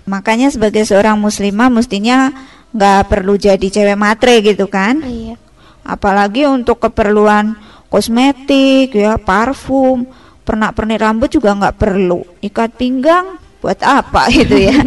Makanya 0.04 0.52
sebagai 0.52 0.84
seorang 0.84 1.16
muslimah 1.20 1.72
mestinya 1.72 2.32
nggak 2.76 3.08
perlu 3.08 3.40
jadi 3.40 3.64
cewek 3.64 3.96
matre 3.96 4.44
gitu 4.44 4.68
kan. 4.68 5.00
Iya. 5.04 5.40
Apalagi 5.88 6.44
untuk 6.44 6.84
keperluan 6.84 7.56
kosmetik 7.88 8.92
ya, 8.92 9.16
parfum, 9.16 10.04
pernak-pernik 10.48 11.04
rambut 11.04 11.28
juga 11.28 11.52
nggak 11.52 11.76
perlu. 11.76 12.24
Ikat 12.40 12.80
pinggang 12.80 13.36
buat 13.60 13.84
apa 13.84 14.30
gitu 14.38 14.56
ya. 14.56 14.80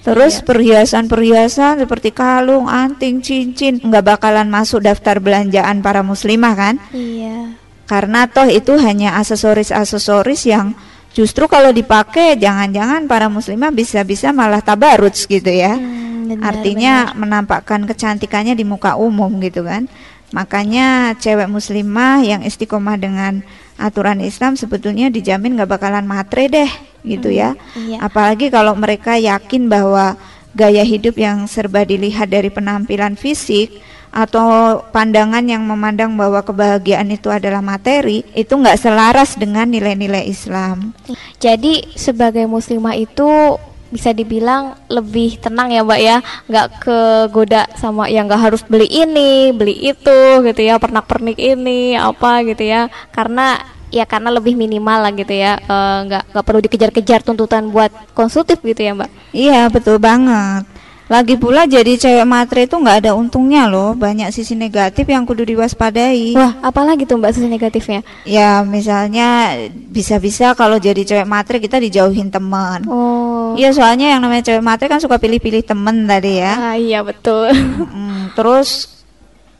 Terus 0.00 0.40
perhiasan-perhiasan 0.40 1.84
seperti 1.84 2.16
kalung, 2.16 2.66
anting, 2.72 3.20
cincin 3.20 3.76
nggak 3.76 4.16
bakalan 4.16 4.48
masuk 4.48 4.80
daftar 4.80 5.20
belanjaan 5.20 5.84
para 5.84 6.00
muslimah 6.00 6.54
kan? 6.56 6.74
Iya. 6.96 7.60
Karena 7.84 8.24
toh 8.24 8.48
itu 8.48 8.72
hanya 8.80 9.20
aksesoris-aksesoris 9.20 10.48
yang 10.48 10.72
justru 11.12 11.44
kalau 11.44 11.76
dipakai 11.76 12.40
jangan-jangan 12.40 13.04
para 13.04 13.28
muslimah 13.28 13.68
bisa-bisa 13.68 14.32
malah 14.32 14.64
tabaruj 14.64 15.28
gitu 15.28 15.52
ya. 15.52 15.76
Hmm, 15.76 16.32
benar, 16.32 16.56
Artinya 16.56 16.94
menampakkan 17.12 17.84
kecantikannya 17.84 18.56
di 18.56 18.64
muka 18.64 18.96
umum 18.96 19.28
gitu 19.44 19.68
kan. 19.68 19.92
Makanya 20.32 21.12
cewek 21.20 21.52
muslimah 21.52 22.24
yang 22.24 22.40
istiqomah 22.40 22.96
dengan 22.96 23.44
aturan 23.80 24.20
Islam 24.20 24.54
sebetulnya 24.54 25.08
dijamin 25.08 25.58
gak 25.58 25.70
bakalan 25.70 26.04
matre 26.04 26.48
deh 26.48 26.70
gitu 27.02 27.34
ya. 27.34 27.58
iya. 27.74 27.98
Apalagi 28.02 28.48
kalau 28.48 28.78
mereka 28.78 29.18
yakin 29.18 29.66
bahwa 29.66 30.14
gaya 30.52 30.84
hidup 30.84 31.16
yang 31.18 31.48
serba 31.48 31.82
dilihat 31.82 32.30
dari 32.30 32.52
penampilan 32.52 33.16
fisik 33.16 33.82
atau 34.12 34.80
pandangan 34.92 35.40
yang 35.40 35.64
memandang 35.64 36.12
bahwa 36.20 36.44
kebahagiaan 36.44 37.08
itu 37.08 37.32
adalah 37.32 37.64
materi 37.64 38.20
itu 38.36 38.52
nggak 38.52 38.76
selaras 38.76 39.40
dengan 39.40 39.64
nilai-nilai 39.72 40.28
Islam. 40.28 40.92
Jadi 41.40 41.96
sebagai 41.96 42.44
muslimah 42.44 42.92
itu 43.00 43.56
bisa 43.92 44.16
dibilang 44.16 44.72
lebih 44.88 45.36
tenang 45.36 45.68
ya 45.68 45.84
Mbak 45.84 46.00
ya, 46.00 46.16
nggak 46.48 46.66
kegoda 46.80 47.68
sama 47.76 48.08
yang 48.08 48.24
nggak 48.24 48.42
harus 48.48 48.62
beli 48.64 48.88
ini, 48.88 49.52
beli 49.52 49.76
itu 49.92 50.18
gitu 50.40 50.60
ya, 50.64 50.80
pernak-pernik 50.80 51.36
ini 51.36 51.92
apa 51.94 52.40
gitu 52.48 52.64
ya, 52.64 52.88
karena 53.12 53.60
ya 53.92 54.08
karena 54.08 54.32
lebih 54.32 54.56
minimal 54.56 55.04
lah 55.04 55.12
gitu 55.12 55.36
ya, 55.36 55.60
eh, 55.60 55.98
nggak 56.08 56.32
nggak 56.32 56.44
perlu 56.48 56.60
dikejar-kejar 56.64 57.20
tuntutan 57.20 57.68
buat 57.68 57.92
konsumtif 58.16 58.64
gitu 58.64 58.80
ya 58.80 58.96
Mbak. 58.96 59.10
Iya 59.36 59.68
betul 59.68 60.00
banget. 60.00 60.64
Lagi 61.12 61.36
pula 61.36 61.68
jadi 61.68 61.92
cewek 62.00 62.24
matre 62.24 62.64
itu 62.64 62.72
nggak 62.72 63.04
ada 63.04 63.12
untungnya 63.12 63.68
loh, 63.68 63.92
banyak 63.92 64.32
sisi 64.32 64.56
negatif 64.56 65.04
yang 65.04 65.28
kudu 65.28 65.44
diwaspadai. 65.44 66.32
Wah, 66.32 66.56
apalagi 66.64 67.04
tuh 67.04 67.20
Mbak 67.20 67.32
sisi 67.36 67.52
negatifnya? 67.52 68.00
Ya 68.24 68.64
misalnya 68.64 69.52
bisa-bisa 69.92 70.56
kalau 70.56 70.80
jadi 70.80 71.04
cewek 71.04 71.28
matre 71.28 71.60
kita 71.60 71.76
dijauhin 71.76 72.32
teman. 72.32 72.88
Oh. 72.88 73.31
Iya 73.56 73.70
soalnya 73.76 74.12
yang 74.16 74.20
namanya 74.24 74.52
cewek 74.52 74.64
matre 74.64 74.86
kan 74.88 75.00
suka 75.00 75.16
pilih-pilih 75.20 75.62
temen 75.64 76.06
tadi 76.08 76.40
ya. 76.40 76.52
Ah, 76.72 76.76
iya 76.76 77.00
betul. 77.04 77.52
Mm, 77.52 78.32
terus 78.36 78.88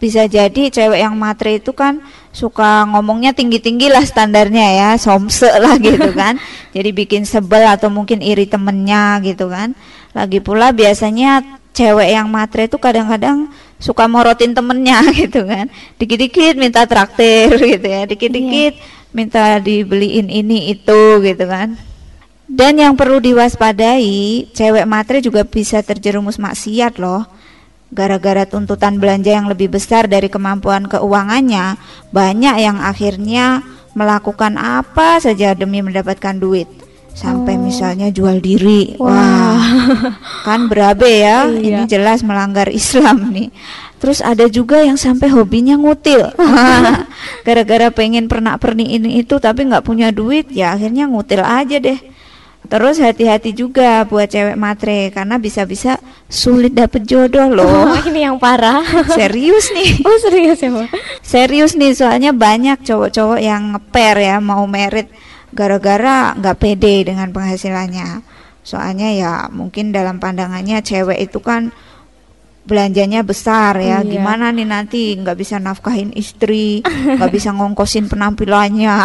bisa 0.02 0.26
jadi 0.26 0.66
cewek 0.66 0.98
yang 0.98 1.14
matre 1.14 1.62
itu 1.62 1.70
kan 1.70 2.02
suka 2.34 2.82
ngomongnya 2.90 3.30
tinggi-tinggi 3.30 3.86
lah 3.86 4.02
standarnya 4.02 4.66
ya, 4.74 4.88
somse 4.98 5.46
lah 5.46 5.78
gitu 5.78 6.10
kan. 6.20 6.42
jadi 6.74 6.90
bikin 6.90 7.22
sebel 7.22 7.62
atau 7.68 7.86
mungkin 7.92 8.18
iri 8.18 8.50
temennya 8.50 9.22
gitu 9.22 9.46
kan. 9.46 9.78
Lagi 10.10 10.42
pula 10.42 10.74
biasanya 10.74 11.44
cewek 11.72 12.12
yang 12.12 12.28
matre 12.28 12.68
itu 12.68 12.76
kadang-kadang 12.76 13.48
suka 13.78 14.10
morotin 14.10 14.52
temennya 14.56 15.06
gitu 15.22 15.46
kan. 15.46 15.70
Dikit-dikit 16.00 16.58
minta 16.58 16.82
traktir 16.88 17.54
gitu 17.56 17.86
ya, 17.86 18.02
dikit-dikit 18.08 18.74
minta 19.12 19.60
dibeliin 19.60 20.32
ini 20.32 20.72
itu 20.72 21.20
gitu 21.22 21.44
kan. 21.46 21.91
Dan 22.52 22.76
yang 22.76 23.00
perlu 23.00 23.16
diwaspadai, 23.16 24.52
cewek 24.52 24.84
matre 24.84 25.24
juga 25.24 25.40
bisa 25.40 25.80
terjerumus 25.80 26.36
maksiat 26.36 27.00
loh. 27.00 27.24
Gara-gara 27.88 28.44
tuntutan 28.44 29.00
belanja 29.00 29.32
yang 29.32 29.48
lebih 29.48 29.72
besar 29.72 30.04
dari 30.04 30.28
kemampuan 30.28 30.84
keuangannya, 30.84 31.80
banyak 32.12 32.56
yang 32.60 32.76
akhirnya 32.76 33.64
melakukan 33.96 34.60
apa 34.60 35.16
saja 35.24 35.56
demi 35.56 35.80
mendapatkan 35.80 36.36
duit. 36.36 36.68
Sampai 37.16 37.56
misalnya 37.56 38.12
jual 38.12 38.40
diri. 38.44 39.00
Wah, 39.00 39.60
kan 40.44 40.68
berabe 40.68 41.24
ya. 41.24 41.48
Ini 41.48 41.88
jelas 41.88 42.20
melanggar 42.20 42.68
Islam 42.68 43.32
nih. 43.32 43.48
Terus 43.96 44.20
ada 44.20 44.44
juga 44.48 44.84
yang 44.84 45.00
sampai 45.00 45.32
hobinya 45.32 45.80
ngutil. 45.80 46.36
Gara-gara 47.48 47.88
pengen 47.88 48.28
pernah 48.28 48.60
perni 48.60 48.92
ini 48.92 49.24
itu 49.24 49.40
tapi 49.40 49.68
nggak 49.68 49.84
punya 49.88 50.12
duit, 50.12 50.52
ya 50.52 50.76
akhirnya 50.76 51.08
ngutil 51.08 51.40
aja 51.40 51.80
deh. 51.80 52.11
Terus 52.72 52.96
hati-hati 53.04 53.52
juga 53.52 54.00
buat 54.08 54.32
cewek 54.32 54.56
matre 54.56 55.12
karena 55.12 55.36
bisa-bisa 55.36 56.00
sulit 56.24 56.72
dapet 56.72 57.04
jodoh 57.04 57.52
loh. 57.52 57.68
Oh, 57.68 58.00
ini 58.08 58.24
yang 58.24 58.40
parah. 58.40 58.80
Serius 59.12 59.68
nih. 59.76 60.00
Oh, 60.08 60.16
serius 60.16 60.56
ya, 60.64 60.72
Mbak? 60.72 60.88
Serius 61.20 61.76
nih 61.76 61.92
soalnya 61.92 62.32
banyak 62.32 62.80
cowok-cowok 62.80 63.44
yang 63.44 63.76
ngeper 63.76 64.16
ya 64.24 64.40
mau 64.40 64.64
merit 64.64 65.12
gara-gara 65.52 66.32
nggak 66.32 66.56
pede 66.56 67.12
dengan 67.12 67.28
penghasilannya. 67.28 68.24
Soalnya 68.64 69.08
ya 69.12 69.32
mungkin 69.52 69.92
dalam 69.92 70.16
pandangannya 70.16 70.80
cewek 70.80 71.28
itu 71.28 71.44
kan 71.44 71.76
belanjanya 72.62 73.26
besar 73.26 73.78
ya. 73.82 74.00
Iya. 74.00 74.06
gimana 74.06 74.54
nih 74.54 74.66
nanti 74.66 75.14
nggak 75.18 75.36
bisa 75.38 75.58
nafkahin 75.58 76.14
istri 76.14 76.82
nggak 76.86 77.32
bisa 77.32 77.50
ngongkosin 77.50 78.06
penampilannya. 78.06 78.96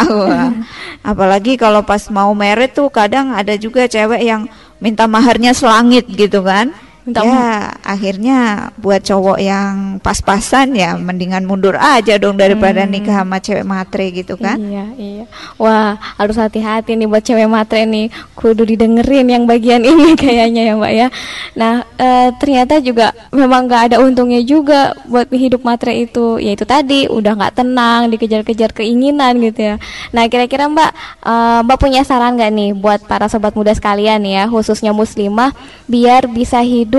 Apalagi 1.10 1.58
kalau 1.58 1.82
pas 1.82 2.06
mau 2.10 2.30
merit 2.32 2.74
tuh 2.74 2.88
kadang 2.88 3.34
ada 3.34 3.58
juga 3.58 3.90
cewek 3.90 4.22
yang 4.22 4.46
minta 4.78 5.10
maharnya 5.10 5.50
selangit 5.50 6.06
gitu 6.06 6.46
kan 6.46 6.70
Minta 7.08 7.24
ya 7.24 7.72
akhirnya 7.80 8.68
buat 8.76 9.00
cowok 9.00 9.40
yang 9.40 9.96
pas-pasan 10.04 10.76
ya 10.76 10.92
mendingan 11.00 11.48
mundur 11.48 11.80
aja 11.80 12.20
dong 12.20 12.36
daripada 12.36 12.84
nikah 12.84 13.24
sama 13.24 13.40
cewek 13.40 13.64
matre 13.64 14.12
gitu 14.12 14.36
kan 14.36 14.58
Iya, 14.58 14.84
iya. 14.98 15.24
Wah, 15.56 15.94
harus 16.18 16.34
hati-hati 16.34 16.98
nih 16.98 17.06
buat 17.06 17.22
cewek 17.22 17.46
matre 17.46 17.86
nih. 17.86 18.10
Kudu 18.34 18.66
didengerin 18.66 19.30
yang 19.30 19.44
bagian 19.46 19.86
ini 19.86 20.12
kayaknya 20.20 20.68
ya, 20.68 20.74
Mbak 20.74 20.92
ya. 20.92 21.08
Nah, 21.54 21.74
eh, 21.94 22.28
ternyata 22.42 22.82
juga 22.82 23.14
memang 23.30 23.70
nggak 23.70 23.82
ada 23.88 23.96
untungnya 24.02 24.42
juga 24.42 24.98
buat 25.06 25.30
hidup 25.30 25.62
matre 25.62 25.94
itu. 25.94 26.42
Yaitu 26.42 26.66
tadi 26.66 27.06
udah 27.06 27.38
nggak 27.38 27.54
tenang, 27.62 28.10
dikejar-kejar 28.10 28.74
keinginan 28.74 29.38
gitu 29.38 29.60
ya. 29.62 29.74
Nah, 30.10 30.26
kira-kira 30.26 30.66
Mbak, 30.66 30.90
eh, 31.24 31.60
Mbak 31.64 31.78
punya 31.78 32.02
saran 32.02 32.34
nggak 32.34 32.50
nih 32.52 32.70
buat 32.74 33.00
para 33.06 33.30
sobat 33.30 33.54
muda 33.54 33.70
sekalian 33.72 34.20
ya, 34.26 34.50
khususnya 34.50 34.90
muslimah, 34.90 35.54
biar 35.86 36.26
bisa 36.26 36.58
hidup 36.66 36.97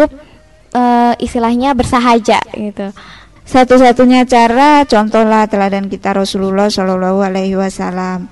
eh, 0.71 1.13
istilahnya 1.19 1.73
bersahaja 1.73 2.39
gitu. 2.53 2.93
Satu-satunya 3.43 4.29
cara 4.29 4.85
contohlah 4.85 5.49
teladan 5.49 5.89
kita 5.89 6.13
Rasulullah 6.13 6.69
Shallallahu 6.69 7.25
Alaihi 7.25 7.57
Wasallam. 7.57 8.29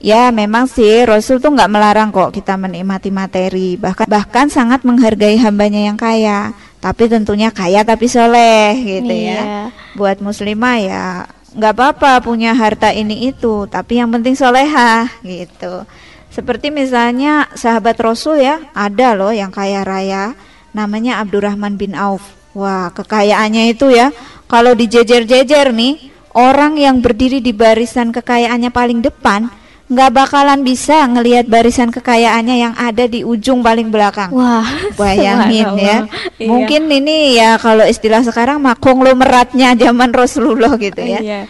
Ya 0.00 0.28
memang 0.32 0.64
sih 0.64 1.04
Rasul 1.04 1.40
tuh 1.40 1.52
nggak 1.52 1.68
melarang 1.68 2.08
kok 2.08 2.32
kita 2.32 2.56
menikmati 2.56 3.12
materi 3.12 3.76
bahkan 3.76 4.08
bahkan 4.08 4.48
sangat 4.48 4.80
menghargai 4.80 5.36
hambanya 5.36 5.92
yang 5.92 6.00
kaya 6.00 6.56
tapi 6.80 7.04
tentunya 7.04 7.52
kaya 7.52 7.84
tapi 7.84 8.08
soleh 8.08 8.72
gitu 8.80 9.12
ya 9.12 9.40
Iya. 9.44 9.64
buat 9.92 10.24
muslimah 10.24 10.76
ya 10.80 11.04
nggak 11.52 11.72
apa-apa 11.76 12.24
punya 12.24 12.56
harta 12.56 12.96
ini 12.96 13.28
itu 13.28 13.68
tapi 13.68 14.00
yang 14.00 14.08
penting 14.08 14.32
soleha 14.32 15.04
gitu 15.20 15.84
seperti 16.32 16.72
misalnya 16.72 17.52
sahabat 17.52 18.00
Rasul 18.00 18.40
ya 18.40 18.56
ada 18.72 19.12
loh 19.12 19.36
yang 19.36 19.52
kaya 19.52 19.84
raya 19.84 20.32
namanya 20.72 21.18
Abdurrahman 21.18 21.74
bin 21.74 21.92
Auf 21.92 22.22
wah 22.52 22.90
kekayaannya 22.90 23.70
itu 23.70 23.90
ya 23.90 24.10
kalau 24.46 24.74
dijejer-jejer 24.74 25.70
nih 25.70 25.94
orang 26.34 26.74
yang 26.74 26.98
berdiri 26.98 27.38
di 27.38 27.50
barisan 27.50 28.10
kekayaannya 28.10 28.70
paling 28.70 29.00
depan 29.00 29.50
nggak 29.90 30.10
bakalan 30.14 30.62
bisa 30.62 31.02
ngelihat 31.02 31.50
barisan 31.50 31.90
kekayaannya 31.90 32.56
yang 32.62 32.74
ada 32.78 33.10
di 33.10 33.26
ujung 33.26 33.58
paling 33.58 33.90
belakang 33.90 34.30
Wah, 34.30 34.62
bayangin 34.98 35.66
ya. 35.74 35.96
Iya. 36.38 36.46
mungkin 36.46 36.86
ini 36.86 37.34
ya 37.34 37.58
kalau 37.58 37.82
istilah 37.82 38.22
sekarang 38.22 38.62
mah 38.62 38.78
konglomeratnya 38.78 39.74
zaman 39.74 40.14
Rasulullah 40.14 40.78
gitu 40.78 41.02
ya 41.02 41.18
Iya. 41.18 41.40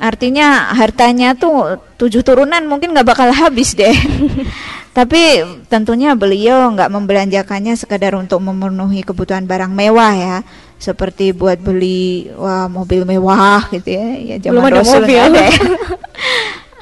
artinya 0.00 0.72
hartanya 0.72 1.36
tuh 1.36 1.76
tujuh 2.00 2.24
turunan 2.24 2.64
mungkin 2.64 2.96
nggak 2.96 3.04
bakal 3.04 3.28
habis 3.28 3.76
deh 3.76 3.92
tapi 4.90 5.46
tentunya 5.70 6.18
beliau 6.18 6.66
nggak 6.74 6.90
membelanjakannya 6.90 7.78
sekadar 7.78 8.18
untuk 8.18 8.42
memenuhi 8.42 9.06
kebutuhan 9.06 9.46
barang 9.46 9.70
mewah 9.70 10.14
ya. 10.18 10.36
Seperti 10.80 11.36
buat 11.36 11.60
beli 11.60 12.32
wah 12.34 12.66
mobil 12.66 13.06
mewah 13.06 13.70
gitu 13.70 13.86
ya. 13.94 14.06
Ya 14.18 14.36
zaman 14.42 14.58
Belum 14.58 14.66
ada 14.66 14.80
Rasul 14.82 15.00
mobil. 15.06 15.14
nggak 15.14 15.26
ada 15.30 15.42
ya. 15.46 15.58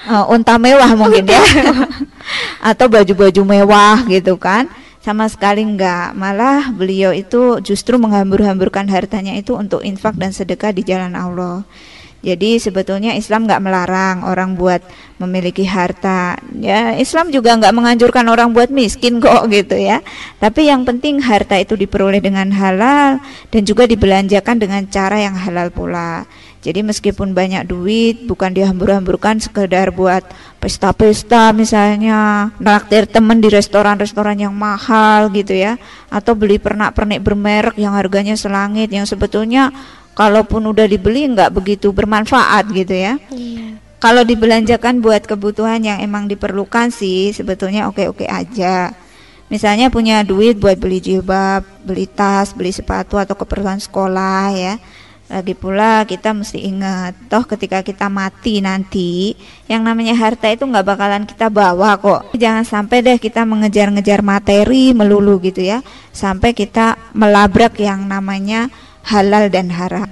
Eh, 0.08 0.24
unta 0.32 0.56
mewah 0.56 0.88
mungkin 0.96 1.28
ya. 1.28 1.36
Atau 2.72 2.88
baju-baju 2.88 3.44
mewah 3.44 4.08
gitu 4.08 4.40
kan. 4.40 4.64
Sama 5.04 5.28
sekali 5.28 5.60
enggak 5.60 6.16
malah 6.16 6.72
beliau 6.72 7.12
itu 7.12 7.60
justru 7.60 8.00
menghambur-hamburkan 8.00 8.88
hartanya 8.88 9.36
itu 9.36 9.52
untuk 9.52 9.84
infak 9.84 10.16
dan 10.16 10.32
sedekah 10.32 10.72
di 10.72 10.80
jalan 10.80 11.12
Allah 11.12 11.60
jadi 12.18 12.58
sebetulnya 12.58 13.14
Islam 13.14 13.46
nggak 13.46 13.62
melarang 13.62 14.26
orang 14.26 14.58
buat 14.58 14.82
memiliki 15.22 15.62
harta. 15.62 16.34
Ya 16.58 16.98
Islam 16.98 17.30
juga 17.30 17.54
nggak 17.54 17.70
menganjurkan 17.70 18.26
orang 18.26 18.50
buat 18.50 18.74
miskin 18.74 19.18
kok 19.24 19.46
gitu 19.54 19.78
ya. 19.78 20.02
Tapi 20.42 20.66
yang 20.66 20.82
penting 20.82 21.22
harta 21.22 21.54
itu 21.54 21.78
diperoleh 21.78 22.18
dengan 22.18 22.50
halal 22.50 23.22
dan 23.54 23.62
juga 23.62 23.86
dibelanjakan 23.86 24.58
dengan 24.58 24.82
cara 24.90 25.22
yang 25.22 25.38
halal 25.38 25.70
pula. 25.70 26.26
Jadi 26.58 26.82
meskipun 26.82 27.38
banyak 27.38 27.70
duit 27.70 28.26
bukan 28.26 28.50
dihambur-hamburkan 28.50 29.38
sekedar 29.38 29.94
buat 29.94 30.26
pesta-pesta 30.58 31.54
misalnya 31.54 32.50
naktir 32.58 33.06
temen 33.06 33.38
di 33.38 33.46
restoran-restoran 33.46 34.42
yang 34.42 34.50
mahal 34.58 35.30
gitu 35.30 35.54
ya 35.54 35.78
atau 36.10 36.34
beli 36.34 36.58
pernak-pernik 36.58 37.22
bermerek 37.22 37.78
yang 37.78 37.94
harganya 37.94 38.34
selangit 38.34 38.90
yang 38.90 39.06
sebetulnya 39.06 39.70
kalaupun 40.18 40.66
udah 40.74 40.90
dibeli 40.90 41.30
nggak 41.30 41.54
begitu 41.54 41.94
bermanfaat 41.94 42.66
gitu 42.74 42.90
ya. 42.90 43.14
Kalau 44.02 44.26
dibelanjakan 44.26 44.98
buat 44.98 45.26
kebutuhan 45.26 45.78
yang 45.86 46.02
emang 46.02 46.26
diperlukan 46.26 46.90
sih 46.90 47.30
sebetulnya 47.30 47.86
oke-oke 47.86 48.26
aja. 48.26 48.90
Misalnya 49.48 49.88
punya 49.88 50.26
duit 50.26 50.58
buat 50.58 50.76
beli 50.76 50.98
jilbab, 50.98 51.62
beli 51.86 52.10
tas, 52.10 52.50
beli 52.50 52.74
sepatu 52.74 53.16
atau 53.16 53.38
keperluan 53.38 53.78
sekolah 53.78 54.50
ya. 54.52 54.74
Lagi 55.28 55.52
pula 55.52 56.08
kita 56.08 56.32
mesti 56.32 56.56
ingat, 56.56 57.12
toh 57.28 57.44
ketika 57.44 57.84
kita 57.84 58.08
mati 58.08 58.64
nanti, 58.64 59.36
yang 59.68 59.84
namanya 59.84 60.16
harta 60.16 60.48
itu 60.48 60.64
nggak 60.64 60.88
bakalan 60.88 61.28
kita 61.28 61.52
bawa 61.52 62.00
kok. 62.00 62.32
Jangan 62.32 62.64
sampai 62.64 63.04
deh 63.04 63.20
kita 63.20 63.44
mengejar-ngejar 63.44 64.24
materi 64.24 64.96
melulu 64.96 65.36
gitu 65.44 65.60
ya, 65.60 65.84
sampai 66.16 66.56
kita 66.56 66.96
melabrak 67.12 67.76
yang 67.76 68.08
namanya 68.08 68.72
halal 69.08 69.48
dan 69.48 69.72
haram. 69.72 70.08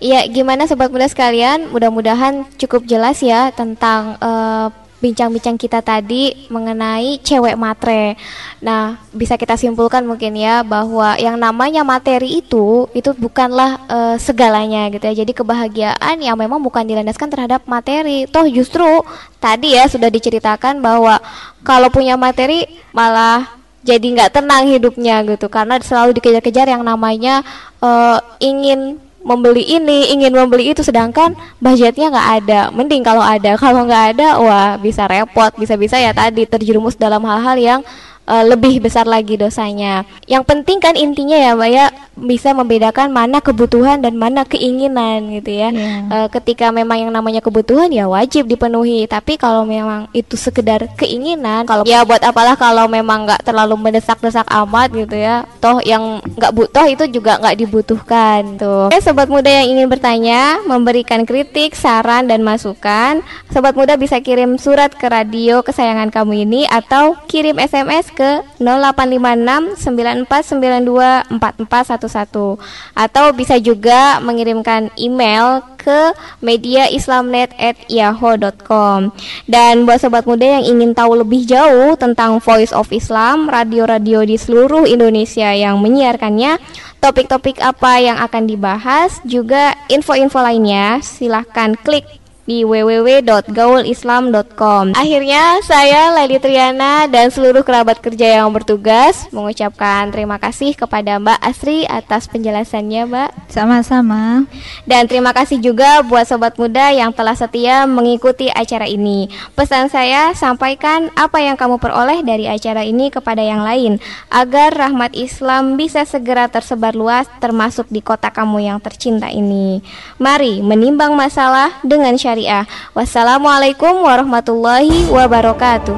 Iya, 0.00 0.24
gimana 0.32 0.64
sobat 0.64 0.88
muda 0.88 1.04
sekalian? 1.08 1.68
Mudah-mudahan 1.68 2.48
cukup 2.56 2.88
jelas 2.88 3.20
ya 3.20 3.52
tentang 3.52 4.16
eh, 4.16 4.68
bincang-bincang 5.00 5.60
kita 5.60 5.84
tadi 5.84 6.48
mengenai 6.52 7.20
cewek 7.20 7.56
matre. 7.56 8.16
Nah, 8.64 8.96
bisa 9.12 9.36
kita 9.36 9.56
simpulkan 9.60 10.04
mungkin 10.08 10.36
ya 10.36 10.64
bahwa 10.64 11.16
yang 11.20 11.36
namanya 11.36 11.84
materi 11.84 12.40
itu 12.40 12.88
itu 12.96 13.12
bukanlah 13.12 13.76
eh, 13.92 14.16
segalanya 14.16 14.88
gitu 14.88 15.04
ya. 15.04 15.14
Jadi 15.20 15.32
kebahagiaan 15.36 16.16
yang 16.24 16.36
memang 16.40 16.64
bukan 16.64 16.88
dilandaskan 16.88 17.28
terhadap 17.28 17.68
materi. 17.68 18.24
Toh 18.24 18.48
justru 18.48 19.04
tadi 19.36 19.76
ya 19.76 19.84
sudah 19.84 20.08
diceritakan 20.08 20.80
bahwa 20.80 21.20
kalau 21.60 21.92
punya 21.92 22.16
materi 22.16 22.64
malah 22.96 23.59
jadi 23.80 24.04
nggak 24.04 24.36
tenang 24.36 24.68
hidupnya 24.68 25.24
gitu 25.24 25.48
karena 25.48 25.80
selalu 25.80 26.12
dikejar-kejar 26.20 26.68
yang 26.68 26.84
namanya 26.84 27.40
eh, 27.80 28.18
ingin 28.44 29.00
membeli 29.20 29.64
ini, 29.64 30.12
ingin 30.16 30.32
membeli 30.32 30.72
itu, 30.72 30.80
sedangkan 30.80 31.36
budgetnya 31.60 32.08
nggak 32.08 32.28
ada. 32.40 32.60
Mending 32.72 33.04
kalau 33.04 33.20
ada, 33.20 33.52
kalau 33.60 33.84
nggak 33.84 34.16
ada, 34.16 34.28
wah 34.40 34.70
bisa 34.80 35.04
repot, 35.04 35.52
bisa-bisa 35.60 36.00
ya 36.00 36.16
tadi 36.16 36.48
terjerumus 36.48 36.96
dalam 36.96 37.20
hal-hal 37.28 37.56
yang 37.60 37.80
eh, 38.24 38.44
lebih 38.48 38.80
besar 38.80 39.04
lagi 39.04 39.36
dosanya. 39.36 40.08
Yang 40.24 40.44
penting 40.48 40.78
kan 40.80 40.94
intinya 40.96 41.36
ya, 41.36 41.52
mbak 41.52 41.70
ya, 41.70 41.86
bisa 42.20 42.52
membedakan 42.52 43.10
mana 43.10 43.40
kebutuhan 43.40 44.04
dan 44.04 44.14
mana 44.16 44.44
keinginan 44.44 45.32
gitu 45.32 45.50
ya. 45.50 45.68
Iya. 45.72 45.94
Eh, 46.06 46.28
ketika 46.28 46.68
memang 46.70 47.08
yang 47.08 47.12
namanya 47.12 47.40
kebutuhan 47.40 47.88
ya 47.90 48.06
wajib 48.06 48.46
dipenuhi. 48.46 49.08
Tapi 49.08 49.40
kalau 49.40 49.64
memang 49.64 50.06
itu 50.12 50.36
sekedar 50.36 50.86
keinginan, 50.94 51.64
kalau 51.64 51.82
ya 51.88 52.04
buat 52.04 52.20
apalah 52.20 52.54
kalau 52.54 52.86
memang 52.86 53.24
nggak 53.26 53.42
terlalu 53.44 53.74
mendesak-desak 53.80 54.46
amat 54.46 54.92
gitu 54.92 55.16
ya. 55.16 55.48
Toh 55.58 55.80
yang 55.82 56.20
nggak 56.36 56.52
butuh 56.52 56.86
itu 56.86 57.04
juga 57.08 57.40
nggak 57.40 57.56
dibutuhkan 57.56 58.60
tuh. 58.60 58.92
Oke, 58.92 59.00
sobat 59.00 59.28
muda 59.32 59.48
yang 59.48 59.76
ingin 59.76 59.88
bertanya, 59.88 60.60
memberikan 60.68 61.24
kritik, 61.24 61.72
saran 61.74 62.28
dan 62.28 62.44
masukan, 62.44 63.24
sobat 63.48 63.74
muda 63.74 63.96
bisa 63.96 64.20
kirim 64.20 64.60
surat 64.60 64.92
ke 64.92 65.08
radio 65.08 65.64
kesayangan 65.64 66.12
kamu 66.12 66.44
ini 66.44 66.60
atau 66.68 67.16
kirim 67.26 67.56
SMS 67.56 68.12
ke 68.12 68.44
0856 68.60 69.80
9492 69.80 71.40
4411 71.40 72.09
atau 72.14 73.26
bisa 73.32 73.56
juga 73.56 74.20
mengirimkan 74.20 74.92
email 75.00 75.64
ke 75.80 76.12
mediaislamnet@yahoo.com. 76.44 79.16
Dan 79.48 79.88
buat 79.88 80.04
sobat 80.04 80.28
muda 80.28 80.60
yang 80.60 80.76
ingin 80.76 80.92
tahu 80.92 81.24
lebih 81.24 81.48
jauh 81.48 81.96
tentang 81.96 82.36
Voice 82.44 82.76
of 82.76 82.92
Islam, 82.92 83.48
radio-radio 83.48 84.28
di 84.28 84.36
seluruh 84.36 84.84
Indonesia 84.84 85.56
yang 85.56 85.80
menyiarkannya, 85.80 86.60
topik-topik 87.00 87.64
apa 87.64 87.96
yang 87.96 88.20
akan 88.20 88.44
dibahas, 88.44 89.24
juga 89.24 89.72
info-info 89.88 90.44
lainnya, 90.44 91.00
silahkan 91.00 91.72
klik 91.80 92.19
di 92.50 92.66
www.gaulislam.com. 92.66 94.98
Akhirnya 94.98 95.62
saya 95.62 96.10
Laili 96.18 96.42
Triana 96.42 97.06
dan 97.06 97.30
seluruh 97.30 97.62
kerabat 97.62 98.02
kerja 98.02 98.42
yang 98.42 98.50
bertugas 98.50 99.30
mengucapkan 99.30 100.10
terima 100.10 100.42
kasih 100.42 100.74
kepada 100.74 101.22
Mbak 101.22 101.38
Asri 101.38 101.86
atas 101.86 102.26
penjelasannya, 102.26 103.06
Mbak. 103.06 103.54
Sama-sama. 103.54 104.50
Dan 104.82 105.06
terima 105.06 105.30
kasih 105.30 105.62
juga 105.62 106.02
buat 106.02 106.26
sobat 106.26 106.58
muda 106.58 106.90
yang 106.90 107.14
telah 107.14 107.38
setia 107.38 107.86
mengikuti 107.86 108.50
acara 108.50 108.90
ini. 108.90 109.30
Pesan 109.54 109.86
saya, 109.86 110.34
sampaikan 110.34 111.06
apa 111.14 111.38
yang 111.38 111.54
kamu 111.54 111.78
peroleh 111.78 112.26
dari 112.26 112.50
acara 112.50 112.82
ini 112.82 113.14
kepada 113.14 113.46
yang 113.46 113.62
lain 113.62 114.02
agar 114.26 114.74
rahmat 114.74 115.14
Islam 115.14 115.78
bisa 115.78 116.02
segera 116.02 116.50
tersebar 116.50 116.98
luas 116.98 117.30
termasuk 117.38 117.86
di 117.94 118.02
kota 118.02 118.34
kamu 118.34 118.66
yang 118.66 118.82
tercinta 118.82 119.30
ini. 119.30 119.86
Mari 120.18 120.66
menimbang 120.66 121.14
masalah 121.14 121.78
dengan 121.84 122.16
syariah. 122.40 122.64
Wassalamualaikum 122.96 124.00
warahmatullahi 124.00 125.04
wabarakatuh. 125.12 125.96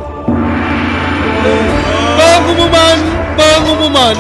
Pengumuman, 2.18 2.98
pengumuman. 3.38 4.16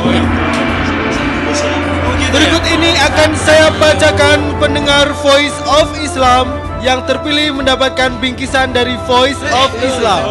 Berikut 2.32 2.64
ini 2.72 2.96
akan 2.96 3.30
saya 3.36 3.68
bacakan 3.76 4.56
pendengar 4.56 5.12
Voice 5.20 5.58
of 5.68 5.92
Islam 6.00 6.48
yang 6.80 7.04
terpilih 7.04 7.52
mendapatkan 7.54 8.16
bingkisan 8.18 8.72
dari 8.72 8.96
Voice 9.04 9.42
of 9.52 9.70
Islam. 9.84 10.22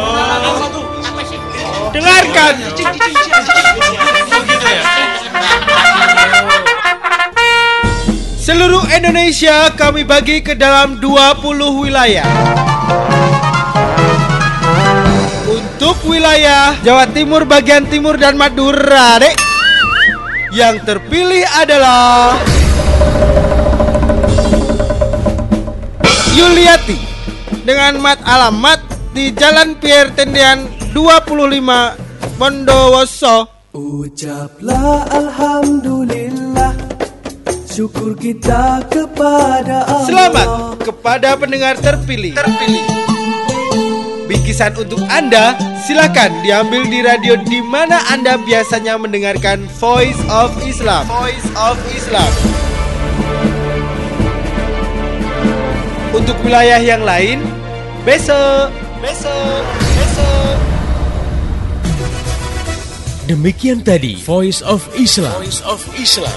Dengarkan. 1.92 2.54
Seluruh 8.42 8.82
Indonesia 8.90 9.70
kami 9.78 10.02
bagi 10.02 10.42
ke 10.42 10.58
dalam 10.58 10.98
20 10.98 11.46
wilayah. 11.78 12.26
Untuk 15.46 16.02
wilayah 16.02 16.74
Jawa 16.82 17.06
Timur 17.14 17.46
bagian 17.46 17.86
timur 17.86 18.18
dan 18.18 18.34
Madura, 18.34 19.22
Dek. 19.22 19.38
Yang 20.50 20.82
terpilih 20.82 21.46
adalah 21.54 22.34
Yuliati 26.34 26.98
dengan 27.62 28.02
mat 28.02 28.26
alamat 28.26 28.82
di 29.14 29.30
Jalan 29.38 29.78
Pierre 29.78 30.18
Tendian 30.18 30.66
25 30.90 32.42
Bondowoso. 32.42 33.70
Ucaplah 33.70 35.06
Alhamdulillah 35.14 36.41
Syukur 37.72 38.12
kita 38.20 38.84
kepada 38.92 39.88
Allah 39.88 40.04
Selamat 40.04 40.48
kepada 40.84 41.40
pendengar 41.40 41.80
terpilih. 41.80 42.36
Terpilih. 42.36 42.84
Bingkisan 44.28 44.76
untuk 44.76 45.00
Anda 45.08 45.56
silakan 45.80 46.44
diambil 46.44 46.84
di 46.84 47.00
radio 47.00 47.32
di 47.40 47.64
mana 47.64 48.04
Anda 48.12 48.36
biasanya 48.44 49.00
mendengarkan 49.00 49.64
Voice 49.80 50.20
of 50.28 50.52
Islam. 50.68 51.08
Voice 51.08 51.48
of 51.56 51.80
Islam. 51.96 52.28
Untuk 56.12 56.36
wilayah 56.44 56.76
yang 56.76 57.08
lain, 57.08 57.40
besok, 58.04 58.68
besok, 59.00 59.64
besok. 59.96 60.56
Demikian 63.32 63.80
tadi 63.80 64.20
Voice 64.20 64.60
of 64.60 64.84
Islam. 64.92 65.40
Voice 65.40 65.64
of 65.64 65.80
Islam. 65.96 66.36